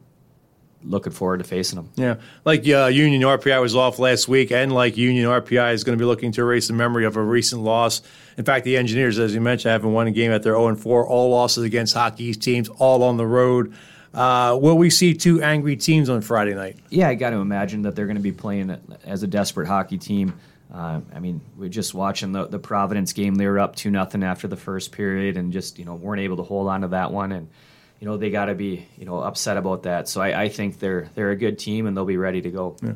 looking 0.83 1.13
forward 1.13 1.39
to 1.39 1.45
facing 1.45 1.77
them. 1.77 1.91
Yeah, 1.97 2.17
like 2.45 2.69
uh, 2.69 2.87
Union 2.87 3.23
RPI 3.23 3.61
was 3.61 3.75
off 3.77 3.99
last 3.99 4.29
week, 4.29 4.51
and 4.53 4.73
like 4.73 4.97
Union 4.97 5.27
RPI 5.27 5.73
is 5.73 5.85
going 5.85 5.99
to 5.99 6.03
be 6.03 6.07
looking 6.07 6.33
to 6.33 6.43
erase 6.43 6.69
the 6.69 6.75
memory 6.75 7.05
of 7.05 7.17
a 7.17 7.23
recent 7.23 7.63
loss. 7.63 8.03
In 8.37 8.45
fact, 8.45 8.65
the 8.65 8.77
Engineers, 8.77 9.19
as 9.19 9.35
you 9.35 9.41
mentioned, 9.41 9.73
haven't 9.73 9.93
won 9.93 10.07
a 10.07 10.11
game 10.11 10.31
at 10.31 10.43
their 10.43 10.55
0 10.55 10.77
4. 10.77 11.07
All 11.07 11.31
losses 11.31 11.65
against 11.65 11.95
Hockey 11.95 12.35
teams, 12.35 12.69
all 12.69 13.03
on 13.03 13.17
the 13.17 13.27
road. 13.27 13.75
Uh, 14.15 14.59
will 14.61 14.79
we 14.79 14.91
see 14.91 15.15
two 15.15 15.43
angry 15.43 15.77
teams 15.77 16.09
on 16.09 16.23
Friday 16.23 16.55
night? 16.55 16.77
Yeah, 16.89 17.09
I 17.09 17.15
got 17.15 17.31
to 17.31 17.37
imagine 17.37 17.83
that 17.83 17.95
they're 17.95 18.07
going 18.07 18.17
to 18.17 18.23
be 18.23 18.33
playing 18.33 18.77
as 19.05 19.23
a 19.23 19.27
desperate 19.27 19.69
hockey 19.69 19.99
team. 19.99 20.35
Uh, 20.73 21.01
I 21.15 21.21
mean, 21.21 21.41
we're 21.57 21.69
just 21.69 21.95
watching 21.95 22.33
the, 22.33 22.47
the 22.47 22.59
Providence 22.59 23.13
game. 23.13 23.35
They 23.37 23.47
were 23.47 23.59
up 23.59 23.77
two 23.77 23.91
nothing 23.91 24.23
after 24.23 24.49
the 24.49 24.57
first 24.57 24.93
period, 24.93 25.37
and 25.37 25.53
just 25.53 25.79
you 25.79 25.85
know 25.85 25.95
weren't 25.95 26.21
able 26.21 26.37
to 26.39 26.43
hold 26.43 26.69
on 26.69 26.83
to 26.83 26.89
that 26.89 27.13
one. 27.13 27.33
And 27.33 27.49
you 28.01 28.07
know 28.07 28.17
they 28.17 28.31
got 28.31 28.47
to 28.47 28.55
be 28.55 28.87
you 28.97 29.05
know 29.05 29.19
upset 29.19 29.57
about 29.57 29.83
that. 29.85 30.09
So 30.09 30.21
I, 30.21 30.43
I, 30.43 30.49
think 30.49 30.79
they're 30.79 31.11
they're 31.15 31.31
a 31.31 31.37
good 31.37 31.59
team, 31.59 31.87
and 31.87 31.97
they'll 31.97 32.05
be 32.05 32.17
ready 32.17 32.41
to 32.43 32.51
go. 32.51 32.77
Yeah. 32.83 32.93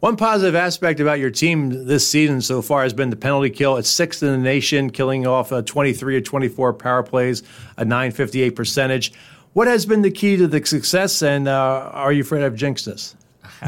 One 0.00 0.16
positive 0.16 0.54
aspect 0.54 1.00
about 1.00 1.18
your 1.18 1.30
team 1.30 1.86
this 1.86 2.06
season 2.06 2.42
so 2.42 2.60
far 2.60 2.82
has 2.82 2.92
been 2.92 3.10
the 3.10 3.16
penalty 3.16 3.50
kill. 3.50 3.76
It's 3.76 3.88
sixth 3.88 4.22
in 4.22 4.30
the 4.30 4.38
nation, 4.38 4.90
killing 4.90 5.26
off 5.26 5.52
a 5.52 5.62
23 5.62 6.16
or 6.16 6.20
24 6.20 6.74
power 6.74 7.02
plays, 7.02 7.42
a 7.78 7.84
958 7.84 8.50
percentage. 8.50 9.12
What 9.54 9.68
has 9.68 9.86
been 9.86 10.02
the 10.02 10.10
key 10.10 10.36
to 10.36 10.46
the 10.46 10.64
success, 10.66 11.22
and 11.22 11.48
uh, 11.48 11.90
are 11.92 12.12
you 12.12 12.22
afraid 12.22 12.44
I've 12.44 12.56
jinxed 12.56 12.84
this? 12.84 13.16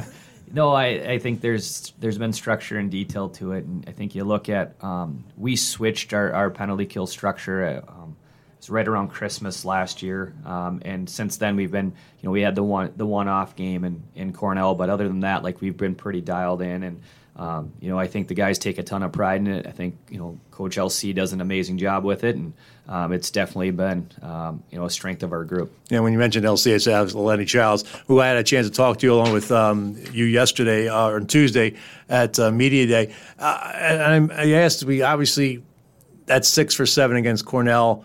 No, 0.53 0.73
I, 0.73 0.87
I 0.87 1.19
think 1.19 1.41
there's 1.41 1.93
there's 1.99 2.19
been 2.19 2.33
structure 2.33 2.79
and 2.79 2.91
detail 2.91 3.29
to 3.31 3.53
it, 3.53 3.65
and 3.65 3.85
I 3.87 3.93
think 3.93 4.15
you 4.15 4.25
look 4.25 4.49
at 4.49 4.83
um, 4.83 5.25
we 5.37 5.57
switched 5.57 6.15
our, 6.15 6.33
our 6.33 6.51
penalty 6.51 6.87
kill 6.87 7.07
structure. 7.07 7.85
Uh, 7.87 7.93
um, 7.93 8.17
it's 8.59 8.69
right 8.69 8.87
around 8.87 9.09
Christmas 9.09 9.65
last 9.65 10.03
year, 10.03 10.35
um, 10.45 10.83
and 10.85 11.09
since 11.09 11.37
then 11.37 11.57
we've 11.57 11.71
been 11.71 11.87
you 11.87 12.25
know 12.25 12.31
we 12.31 12.43
had 12.43 12.55
the 12.55 12.63
one 12.63 12.93
the 12.97 13.07
one 13.07 13.29
off 13.29 13.57
game 13.57 13.85
in, 13.85 14.03
in 14.15 14.33
Cornell, 14.33 14.75
but 14.75 14.91
other 14.91 15.09
than 15.09 15.21
that, 15.21 15.43
like 15.43 15.61
we've 15.61 15.77
been 15.77 15.95
pretty 15.95 16.21
dialed 16.21 16.61
in, 16.61 16.83
and 16.83 17.01
um, 17.39 17.73
you 17.81 17.89
know, 17.89 17.99
I 17.99 18.09
think 18.09 18.27
the 18.27 18.35
guys 18.35 18.59
take 18.59 18.79
a 18.79 18.83
ton 18.83 19.05
of 19.05 19.13
pride 19.13 19.41
in 19.41 19.47
it. 19.47 19.67
I 19.67 19.71
think 19.71 19.97
you 20.11 20.19
know 20.19 20.41
Coach 20.51 20.77
LC 20.77 21.15
does 21.15 21.33
an 21.33 21.41
amazing 21.41 21.79
job 21.79 22.03
with 22.03 22.25
it, 22.25 22.35
and 22.35 22.53
um, 22.89 23.13
it's 23.13 23.31
definitely 23.31 23.71
been 23.71 24.11
um, 24.23 24.65
you 24.71 24.79
know 24.79 24.87
a 24.87 24.91
strength 24.91 25.23
of 25.23 25.33
our 25.33 25.45
group. 25.45 25.73
Yeah, 25.89 26.01
when 26.01 26.13
you 26.13 26.19
mentioned 26.19 26.45
LC, 26.45 26.75
it's 26.75 27.15
Lenny 27.15 27.45
Childs, 27.45 27.85
who 28.09 28.21
I 28.21 28.27
had 28.27 28.39
a 28.39 28.43
chance 28.43 28.67
to 28.67 28.73
talk 28.73 28.99
to 28.99 29.07
along 29.07 29.33
with 29.33 29.53
um, 29.53 29.97
you 30.13 30.25
yesterday 30.25 30.89
uh, 30.89 31.11
or 31.11 31.21
Tuesday 31.21 31.77
at 32.09 32.41
uh, 32.41 32.51
Media 32.51 32.89
Day. 32.89 33.15
Uh, 33.39 33.73
and 33.77 34.33
I 34.33 34.51
asked, 34.51 34.83
we 34.83 35.03
obviously 35.03 35.63
that's 36.27 36.49
six 36.49 36.75
for 36.75 36.87
seven 36.87 37.17
against 37.17 37.45
Cornell. 37.45 38.05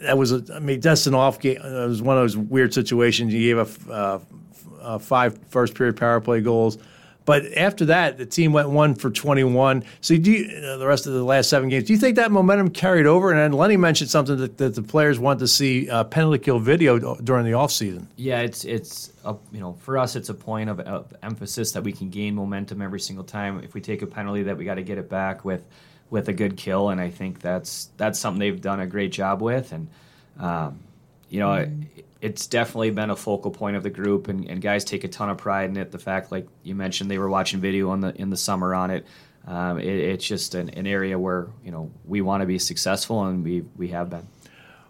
That 0.00 0.18
was, 0.18 0.32
a, 0.32 0.44
I 0.54 0.58
mean, 0.58 0.80
an 0.84 1.14
off 1.14 1.40
game. 1.40 1.56
It 1.56 1.88
was 1.88 2.02
one 2.02 2.16
of 2.16 2.22
those 2.22 2.36
weird 2.36 2.74
situations. 2.74 3.32
You 3.32 3.54
gave 3.54 3.88
a, 3.88 4.20
uh, 4.80 4.98
five 4.98 5.38
first 5.48 5.74
period 5.74 5.96
power 5.96 6.20
play 6.20 6.40
goals 6.40 6.78
But 7.24 7.44
after 7.56 7.86
that, 7.86 8.18
the 8.18 8.24
team 8.24 8.52
went 8.52 8.70
one 8.70 8.94
for 8.94 9.10
21. 9.10 9.82
So 10.00 10.16
do 10.16 10.30
you, 10.30 10.56
uh, 10.56 10.76
the 10.76 10.86
rest 10.86 11.08
of 11.08 11.12
the 11.12 11.24
last 11.24 11.50
seven 11.50 11.68
games, 11.68 11.84
do 11.84 11.92
you 11.92 11.98
think 11.98 12.14
that 12.16 12.30
momentum 12.30 12.70
carried 12.70 13.04
over? 13.04 13.32
And 13.32 13.40
then 13.40 13.52
Lenny 13.52 13.76
mentioned 13.76 14.10
something 14.10 14.36
that, 14.36 14.58
that 14.58 14.76
the 14.76 14.82
players 14.82 15.18
want 15.18 15.40
to 15.40 15.48
see 15.48 15.90
uh, 15.90 16.04
penalty 16.04 16.38
kill 16.38 16.60
video 16.60 17.16
during 17.16 17.44
the 17.44 17.50
offseason. 17.50 18.06
Yeah, 18.14 18.42
it's 18.42 18.64
it's 18.64 19.12
a, 19.24 19.34
you 19.52 19.58
know 19.58 19.72
for 19.72 19.98
us 19.98 20.14
it's 20.14 20.28
a 20.28 20.34
point 20.34 20.70
of, 20.70 20.78
of 20.80 21.12
emphasis 21.22 21.72
that 21.72 21.82
we 21.82 21.92
can 21.92 22.10
gain 22.10 22.36
momentum 22.36 22.80
every 22.80 23.00
single 23.00 23.24
time. 23.24 23.58
If 23.64 23.74
we 23.74 23.80
take 23.80 24.02
a 24.02 24.06
penalty, 24.06 24.44
that 24.44 24.56
we 24.56 24.64
got 24.64 24.76
to 24.76 24.84
get 24.84 24.96
it 24.96 25.10
back 25.10 25.44
with 25.44 25.64
with 26.10 26.28
a 26.28 26.32
good 26.32 26.56
kill, 26.56 26.90
and 26.90 27.00
I 27.00 27.10
think 27.10 27.40
that's 27.40 27.90
that's 27.96 28.18
something 28.18 28.38
they've 28.38 28.60
done 28.60 28.80
a 28.80 28.86
great 28.86 29.12
job 29.12 29.42
with. 29.42 29.72
And 29.72 29.88
um, 30.38 30.80
you 31.28 31.40
know, 31.40 31.52
it, 31.54 31.70
it's 32.20 32.46
definitely 32.46 32.90
been 32.90 33.10
a 33.10 33.16
focal 33.16 33.50
point 33.50 33.76
of 33.76 33.82
the 33.82 33.90
group, 33.90 34.28
and, 34.28 34.48
and, 34.48 34.60
guys 34.60 34.84
take 34.84 35.04
a 35.04 35.08
ton 35.08 35.28
of 35.28 35.38
pride 35.38 35.70
in 35.70 35.76
it. 35.76 35.90
The 35.90 35.98
fact, 35.98 36.32
like 36.32 36.48
you 36.62 36.74
mentioned, 36.74 37.10
they 37.10 37.18
were 37.18 37.28
watching 37.28 37.60
video 37.60 37.90
on 37.90 38.00
the 38.00 38.14
in 38.14 38.30
the 38.30 38.36
summer 38.36 38.74
on 38.74 38.90
it. 38.90 39.06
Um, 39.46 39.78
it 39.78 39.86
it's 39.86 40.26
just 40.26 40.54
an, 40.54 40.70
an, 40.70 40.86
area 40.86 41.18
where 41.18 41.48
you 41.64 41.70
know 41.70 41.90
we 42.04 42.20
want 42.20 42.40
to 42.40 42.46
be 42.46 42.58
successful, 42.58 43.24
and 43.24 43.44
we 43.44 43.64
we 43.76 43.88
have 43.88 44.10
been. 44.10 44.26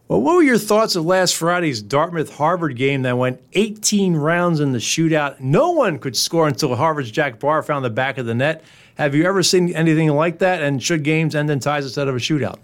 Well, 0.08 0.20
what 0.20 0.36
were 0.36 0.42
your 0.42 0.58
thoughts 0.58 0.94
of 0.94 1.04
last 1.04 1.34
Friday's 1.34 1.82
Dartmouth 1.82 2.36
Harvard 2.36 2.76
game 2.76 3.02
that 3.02 3.18
went 3.18 3.42
18 3.54 4.14
rounds 4.14 4.60
in 4.60 4.70
the 4.70 4.78
shootout? 4.78 5.40
No 5.40 5.72
one 5.72 5.98
could 5.98 6.16
score 6.16 6.46
until 6.46 6.76
Harvard's 6.76 7.10
Jack 7.10 7.40
Barr 7.40 7.60
found 7.64 7.84
the 7.84 7.90
back 7.90 8.16
of 8.16 8.24
the 8.24 8.34
net. 8.34 8.62
Have 8.98 9.16
you 9.16 9.24
ever 9.24 9.42
seen 9.42 9.74
anything 9.74 10.08
like 10.10 10.38
that? 10.38 10.62
And 10.62 10.80
should 10.80 11.02
games 11.02 11.34
end 11.34 11.50
in 11.50 11.58
ties 11.58 11.84
instead 11.84 12.06
of 12.06 12.14
a 12.14 12.18
shootout? 12.18 12.58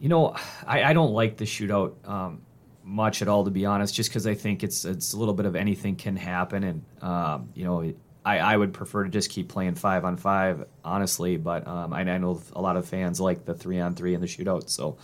You 0.00 0.08
know, 0.08 0.34
I, 0.66 0.84
I 0.84 0.92
don't 0.94 1.12
like 1.12 1.36
the 1.36 1.44
shootout. 1.44 1.92
Um, 2.08 2.40
much 2.82 3.20
at 3.20 3.28
all, 3.28 3.44
to 3.44 3.50
be 3.50 3.66
honest, 3.66 3.94
just 3.94 4.08
because 4.08 4.26
I 4.26 4.34
think 4.34 4.64
it's 4.64 4.84
it's 4.84 5.12
a 5.12 5.18
little 5.18 5.34
bit 5.34 5.46
of 5.46 5.54
anything 5.54 5.94
can 5.96 6.16
happen, 6.16 6.64
and 6.64 6.84
um, 7.00 7.50
you 7.54 7.64
know, 7.64 7.92
I, 8.24 8.38
I 8.38 8.56
would 8.56 8.72
prefer 8.72 9.04
to 9.04 9.10
just 9.10 9.30
keep 9.30 9.48
playing 9.48 9.76
five 9.76 10.04
on 10.04 10.16
five, 10.16 10.66
honestly. 10.84 11.36
But 11.36 11.68
um, 11.68 11.92
I, 11.92 12.00
I, 12.00 12.18
know 12.18 12.40
a 12.54 12.60
lot 12.60 12.76
of 12.76 12.88
fans 12.88 13.20
like 13.20 13.44
the 13.44 13.54
three 13.54 13.78
on 13.78 13.94
three 13.94 14.14
and 14.14 14.22
the 14.22 14.26
shootout, 14.26 14.68
so 14.68 14.96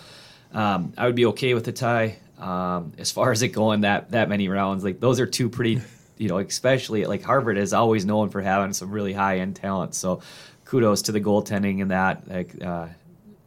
um, 0.53 0.93
I 0.97 1.07
would 1.07 1.15
be 1.15 1.27
okay 1.27 1.55
with 1.55 1.67
a 1.69 1.73
tie. 1.73 2.17
Um, 2.39 2.93
as 2.99 3.11
far 3.11 3.33
as 3.33 3.43
it 3.43 3.49
going 3.49 3.83
that 3.83 4.11
that 4.13 4.29
many 4.29 4.49
rounds, 4.49 4.85
like 4.85 5.01
those 5.01 5.21
are 5.21 5.27
two 5.27 5.49
pretty, 5.49 5.81
you 6.17 6.29
know, 6.29 6.39
especially 6.39 7.05
like 7.05 7.23
Harvard 7.23 7.59
is 7.59 7.73
always 7.73 8.05
known 8.05 8.31
for 8.31 8.41
having 8.41 8.73
some 8.73 8.91
really 8.91 9.13
high 9.13 9.39
end 9.39 9.57
talent. 9.57 9.95
So 9.95 10.23
kudos 10.65 11.03
to 11.03 11.13
the 11.13 11.21
goaltending 11.21 11.83
and 11.83 11.91
that. 11.91 12.29
Like, 12.29 12.63
uh, 12.63 12.87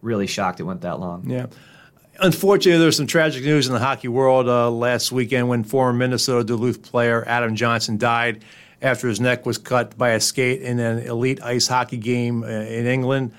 really 0.02 0.26
shocked 0.26 0.60
it 0.60 0.64
went 0.64 0.82
that 0.82 1.00
long. 1.00 1.30
Yeah 1.30 1.46
unfortunately, 2.22 2.80
there's 2.80 2.98
some 2.98 3.08
tragic 3.08 3.44
news 3.44 3.68
in 3.68 3.74
the 3.74 3.80
hockey 3.80 4.08
world 4.08 4.48
uh, 4.48 4.70
last 4.70 5.12
weekend 5.12 5.50
when 5.50 5.64
former 5.64 5.98
Minnesota 5.98 6.44
Duluth 6.44 6.82
player 6.82 7.24
Adam 7.28 7.56
Johnson 7.56 7.98
died 7.98 8.44
after 8.82 9.08
his 9.08 9.20
neck 9.20 9.46
was 9.46 9.58
cut 9.58 9.98
by 9.98 10.10
a 10.10 10.20
skate 10.20 10.62
in 10.62 10.80
an 10.80 11.00
elite 11.00 11.42
ice 11.42 11.68
hockey 11.68 11.98
game 11.98 12.44
uh, 12.44 12.48
in 12.48 12.86
England. 12.86 13.34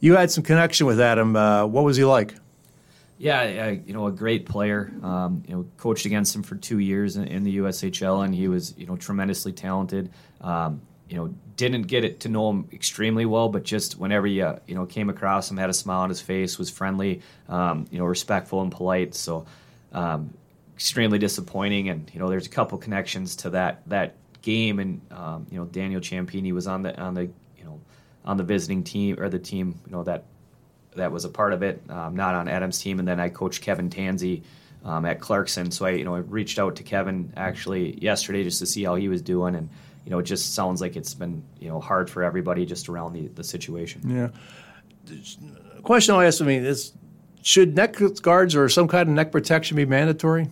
You 0.00 0.16
had 0.16 0.30
some 0.30 0.42
connection 0.42 0.86
with 0.86 1.00
Adam. 1.00 1.36
Uh, 1.36 1.66
what 1.66 1.84
was 1.84 1.96
he 1.96 2.04
like? 2.04 2.34
Yeah, 3.22 3.70
you 3.70 3.92
know, 3.92 4.08
a 4.08 4.10
great 4.10 4.46
player. 4.46 4.92
Um, 5.00 5.44
you 5.46 5.54
know, 5.54 5.64
coached 5.76 6.06
against 6.06 6.34
him 6.34 6.42
for 6.42 6.56
two 6.56 6.80
years 6.80 7.16
in, 7.16 7.28
in, 7.28 7.44
the 7.44 7.58
USHL, 7.58 8.24
and 8.24 8.34
he 8.34 8.48
was, 8.48 8.76
you 8.76 8.84
know, 8.84 8.96
tremendously 8.96 9.52
talented. 9.52 10.10
Um, 10.40 10.82
you 11.08 11.14
know, 11.16 11.32
didn't 11.54 11.82
get 11.82 12.02
it 12.02 12.18
to 12.20 12.28
know 12.28 12.50
him 12.50 12.68
extremely 12.72 13.24
well, 13.24 13.48
but 13.48 13.62
just 13.62 13.96
whenever 13.96 14.26
you 14.26 14.58
you 14.66 14.74
know 14.74 14.86
came 14.86 15.08
across 15.08 15.48
him, 15.48 15.56
had 15.56 15.70
a 15.70 15.72
smile 15.72 16.00
on 16.00 16.08
his 16.08 16.20
face, 16.20 16.58
was 16.58 16.68
friendly, 16.68 17.22
um, 17.48 17.86
you 17.92 18.00
know, 18.00 18.06
respectful 18.06 18.60
and 18.60 18.72
polite. 18.72 19.14
So 19.14 19.46
um, 19.92 20.34
extremely 20.74 21.20
disappointing, 21.20 21.90
and 21.90 22.10
you 22.12 22.18
know, 22.18 22.28
there's 22.28 22.46
a 22.46 22.50
couple 22.50 22.76
connections 22.76 23.36
to 23.36 23.50
that 23.50 23.88
that 23.88 24.16
game, 24.42 24.80
and 24.80 25.00
um, 25.12 25.46
you 25.48 25.60
know, 25.60 25.66
Daniel 25.66 26.00
Ciampini 26.00 26.50
was 26.50 26.66
on 26.66 26.82
the 26.82 27.00
on 27.00 27.14
the 27.14 27.30
you 27.56 27.62
know 27.62 27.80
on 28.24 28.36
the 28.36 28.42
visiting 28.42 28.82
team 28.82 29.20
or 29.20 29.28
the 29.28 29.38
team 29.38 29.78
you 29.86 29.92
know 29.92 30.02
that 30.02 30.24
that 30.96 31.10
was 31.12 31.24
a 31.24 31.28
part 31.28 31.52
of 31.52 31.62
it, 31.62 31.82
um, 31.88 32.14
not 32.16 32.34
on 32.34 32.48
Adam's 32.48 32.80
team, 32.80 32.98
and 32.98 33.08
then 33.08 33.18
I 33.20 33.28
coached 33.28 33.62
Kevin 33.62 33.88
Tanzi 33.90 34.42
Um, 34.84 35.04
at 35.06 35.20
Clarkson, 35.20 35.70
so 35.70 35.86
I, 35.86 35.90
you 35.90 36.04
know, 36.04 36.16
I 36.16 36.18
reached 36.18 36.58
out 36.58 36.74
to 36.74 36.82
Kevin 36.82 37.32
actually 37.36 37.96
yesterday 38.02 38.42
just 38.42 38.58
to 38.58 38.66
see 38.66 38.82
how 38.82 38.96
he 38.96 39.08
was 39.08 39.22
doing, 39.22 39.54
and 39.54 39.68
you 40.04 40.10
know, 40.10 40.18
it 40.18 40.24
just 40.24 40.54
sounds 40.54 40.80
like 40.80 40.96
it's 40.96 41.14
been 41.14 41.44
you 41.60 41.68
know 41.68 41.78
hard 41.78 42.10
for 42.10 42.24
everybody 42.24 42.66
just 42.66 42.88
around 42.88 43.12
the, 43.12 43.28
the 43.28 43.44
situation. 43.44 44.00
Yeah. 44.04 44.30
The 45.06 45.82
question 45.82 46.14
I'll 46.16 46.20
ask 46.20 46.42
I 46.42 46.46
mean 46.46 46.64
is, 46.64 46.92
should 47.42 47.76
neck 47.76 47.96
guards 48.22 48.56
or 48.56 48.68
some 48.68 48.88
kind 48.88 49.08
of 49.08 49.14
neck 49.14 49.30
protection 49.30 49.76
be 49.76 49.86
mandatory? 49.86 50.48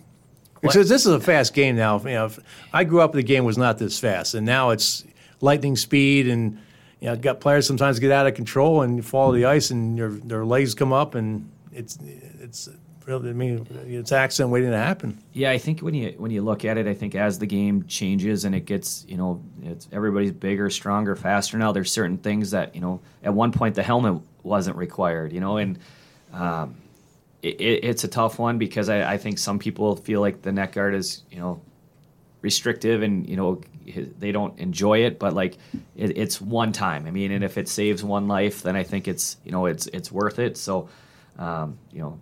Because 0.61 0.87
this 0.87 1.05
is 1.05 1.13
a 1.13 1.19
fast 1.19 1.53
game 1.53 1.75
now. 1.75 1.99
You 1.99 2.09
know, 2.11 2.31
I 2.71 2.85
grew 2.85 3.01
up, 3.01 3.11
the 3.11 3.23
game 3.23 3.43
was 3.43 3.57
not 3.57 3.79
this 3.79 3.99
fast, 3.99 4.33
and 4.33 4.45
now 4.45 4.69
it's 4.69 5.03
lightning 5.41 5.75
speed, 5.75 6.27
and 6.27 6.57
you 7.01 7.07
know, 7.07 7.15
got 7.15 7.41
players 7.41 7.67
sometimes 7.67 7.99
get 7.99 8.11
out 8.11 8.27
of 8.27 8.35
control 8.35 8.83
and 8.83 8.95
you 8.95 9.01
fall 9.01 9.31
to 9.31 9.37
the 9.37 9.45
ice, 9.45 9.71
and 9.71 9.97
your 9.97 10.11
their 10.11 10.45
legs 10.45 10.73
come 10.75 10.93
up, 10.93 11.15
and 11.15 11.51
it's 11.73 11.97
it's 12.39 12.69
really, 13.05 13.31
I 13.31 13.33
mean, 13.33 13.67
it's 13.87 14.11
accident 14.11 14.51
waiting 14.51 14.69
to 14.69 14.77
happen. 14.77 15.17
Yeah, 15.33 15.49
I 15.49 15.57
think 15.57 15.81
when 15.81 15.95
you 15.95 16.13
when 16.17 16.29
you 16.29 16.43
look 16.43 16.63
at 16.63 16.77
it, 16.77 16.87
I 16.87 16.93
think 16.93 17.15
as 17.15 17.39
the 17.39 17.47
game 17.47 17.85
changes 17.87 18.45
and 18.45 18.53
it 18.53 18.65
gets, 18.65 19.03
you 19.07 19.17
know, 19.17 19.43
it's 19.63 19.87
everybody's 19.91 20.31
bigger, 20.31 20.69
stronger, 20.69 21.15
faster 21.15 21.57
now. 21.57 21.71
There's 21.71 21.91
certain 21.91 22.19
things 22.19 22.51
that 22.51 22.75
you 22.75 22.81
know 22.81 23.01
at 23.23 23.33
one 23.33 23.51
point 23.51 23.75
the 23.75 23.83
helmet 23.83 24.21
wasn't 24.43 24.77
required, 24.77 25.33
you 25.33 25.39
know, 25.39 25.57
and 25.57 25.79
um, 26.33 26.75
it, 27.41 27.55
it's 27.59 28.03
a 28.03 28.07
tough 28.07 28.37
one 28.37 28.59
because 28.59 28.89
I, 28.89 29.13
I 29.13 29.17
think 29.17 29.39
some 29.39 29.57
people 29.57 29.95
feel 29.95 30.21
like 30.21 30.43
the 30.43 30.51
neck 30.51 30.73
guard 30.73 30.93
is, 30.93 31.23
you 31.31 31.39
know, 31.39 31.61
restrictive 32.41 33.01
and 33.01 33.27
you 33.27 33.35
know 33.35 33.61
they 34.17 34.31
don't 34.31 34.59
enjoy 34.59 34.99
it 34.99 35.19
but 35.19 35.33
like 35.33 35.57
it, 35.95 36.17
it's 36.17 36.39
one 36.39 36.71
time 36.71 37.05
i 37.05 37.11
mean 37.11 37.31
and 37.31 37.43
if 37.43 37.57
it 37.57 37.67
saves 37.67 38.03
one 38.03 38.27
life 38.27 38.61
then 38.61 38.75
i 38.75 38.83
think 38.83 39.07
it's 39.07 39.37
you 39.43 39.51
know 39.51 39.65
it's 39.65 39.87
it's 39.87 40.11
worth 40.11 40.39
it 40.39 40.57
so 40.57 40.89
um, 41.39 41.77
you 41.91 41.99
know 41.99 42.19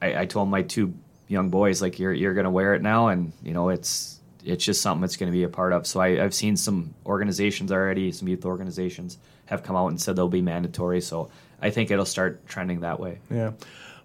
I, 0.00 0.20
I 0.20 0.26
told 0.26 0.48
my 0.48 0.62
two 0.62 0.94
young 1.28 1.50
boys 1.50 1.80
like 1.82 1.98
you're 1.98 2.12
you're 2.12 2.34
gonna 2.34 2.50
wear 2.50 2.74
it 2.74 2.82
now, 2.82 3.08
and 3.08 3.32
you 3.42 3.52
know 3.52 3.68
it's 3.68 4.20
it's 4.44 4.64
just 4.64 4.80
something 4.80 5.02
that's 5.02 5.16
going 5.16 5.30
to 5.30 5.36
be 5.36 5.42
a 5.42 5.48
part 5.48 5.72
of. 5.72 5.86
So 5.86 6.00
I, 6.00 6.16
have 6.16 6.32
seen 6.32 6.56
some 6.56 6.94
organizations 7.04 7.72
already, 7.72 8.12
some 8.12 8.28
youth 8.28 8.44
organizations 8.44 9.18
have 9.46 9.62
come 9.62 9.76
out 9.76 9.88
and 9.88 10.00
said 10.00 10.16
they'll 10.16 10.28
be 10.28 10.40
mandatory. 10.40 11.00
So 11.00 11.30
I 11.60 11.70
think 11.70 11.90
it'll 11.90 12.06
start 12.06 12.46
trending 12.46 12.80
that 12.80 13.00
way. 13.00 13.18
Yeah. 13.30 13.52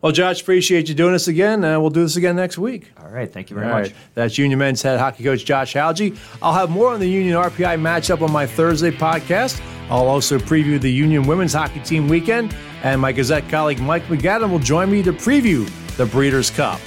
Well, 0.03 0.11
Josh, 0.11 0.41
appreciate 0.41 0.89
you 0.89 0.95
doing 0.95 1.13
this 1.13 1.29
again. 1.29 1.63
Uh, 1.63 1.79
we'll 1.79 1.89
do 1.89 2.01
this 2.03 2.17
again 2.17 2.35
next 2.35 2.57
week. 2.57 2.91
All 3.01 3.07
right. 3.07 3.31
Thank 3.31 3.49
you 3.49 3.55
very 3.55 3.67
All 3.69 3.79
much. 3.79 3.87
Right. 3.87 3.95
That's 4.15 4.37
Union 4.37 4.59
men's 4.59 4.81
head 4.81 4.99
hockey 4.99 5.23
coach 5.23 5.45
Josh 5.45 5.75
Hauge. 5.75 6.17
I'll 6.41 6.51
have 6.51 6.69
more 6.69 6.89
on 6.93 6.99
the 6.99 7.07
Union 7.07 7.37
RPI 7.37 7.79
matchup 7.79 8.21
on 8.21 8.29
my 8.29 8.45
Thursday 8.45 8.91
podcast. 8.91 9.61
I'll 9.89 10.09
also 10.09 10.37
preview 10.37 10.79
the 10.79 10.91
Union 10.91 11.25
women's 11.25 11.53
hockey 11.53 11.79
team 11.79 12.09
weekend, 12.09 12.53
and 12.83 12.99
my 12.99 13.13
Gazette 13.13 13.47
colleague 13.47 13.79
Mike 13.79 14.03
MacAdam 14.07 14.51
will 14.51 14.59
join 14.59 14.91
me 14.91 15.03
to 15.03 15.13
preview 15.13 15.69
the 15.95 16.05
Breeders' 16.05 16.49
Cup. 16.49 16.81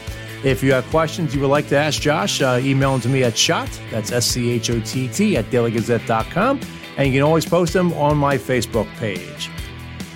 If 0.44 0.62
you 0.62 0.74
have 0.74 0.84
questions 0.90 1.34
you 1.34 1.40
would 1.40 1.48
like 1.48 1.68
to 1.68 1.76
ask 1.76 1.98
Josh, 2.02 2.42
uh, 2.42 2.60
email 2.62 2.92
them 2.92 3.00
to 3.00 3.08
me 3.08 3.22
at 3.22 3.34
schott, 3.36 3.70
that's 3.90 4.12
S 4.12 4.26
C 4.26 4.50
H 4.50 4.68
O 4.68 4.78
T 4.80 5.08
T, 5.08 5.38
at 5.38 5.46
dailygazette.com, 5.46 6.60
and 6.98 7.06
you 7.06 7.14
can 7.14 7.22
always 7.22 7.46
post 7.46 7.72
them 7.72 7.94
on 7.94 8.18
my 8.18 8.36
Facebook 8.36 8.94
page. 8.96 9.48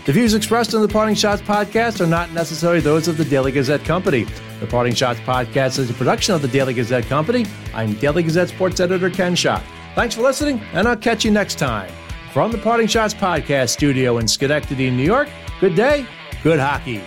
The 0.07 0.13
views 0.13 0.33
expressed 0.35 0.75
on 0.75 0.81
the 0.81 0.89
Parting 0.89 1.15
Schotts 1.15 1.43
podcast 1.43 2.01
are 2.01 2.07
not 2.07 2.33
necessarily 2.33 2.81
those 2.81 3.07
of 3.07 3.19
the 3.19 3.25
Daily 3.25 3.53
Gazette 3.53 3.85
Company. 3.85 4.25
The 4.59 4.67
Parting 4.67 4.95
Schotts 4.95 5.23
podcast 5.25 5.79
is 5.79 5.91
a 5.91 5.95
production 5.95 6.35
of 6.35 6.41
the 6.41 6.49
Daily 6.49 6.73
Gazette 6.73 7.05
Company. 7.05 7.45
I'm 7.75 7.93
Daily 7.95 8.23
Gazette 8.23 8.49
sports 8.49 8.81
editor 8.81 9.11
Ken 9.11 9.35
Schott. 9.35 9.63
Thanks 9.95 10.15
for 10.15 10.23
listening, 10.23 10.61
and 10.73 10.89
I'll 10.89 10.97
catch 10.97 11.25
you 11.25 11.31
next 11.31 11.59
time. 11.59 11.93
From 12.33 12.51
the 12.51 12.59
Parting 12.59 12.87
Schotts 12.87 13.15
podcast 13.15 13.71
studio 13.71 14.19
in 14.19 14.27
Schenectady, 14.27 14.91
New 14.91 15.05
York, 15.05 15.29
good 15.61 15.75
day, 15.75 16.07
good 16.43 16.59
hockey. 16.59 17.03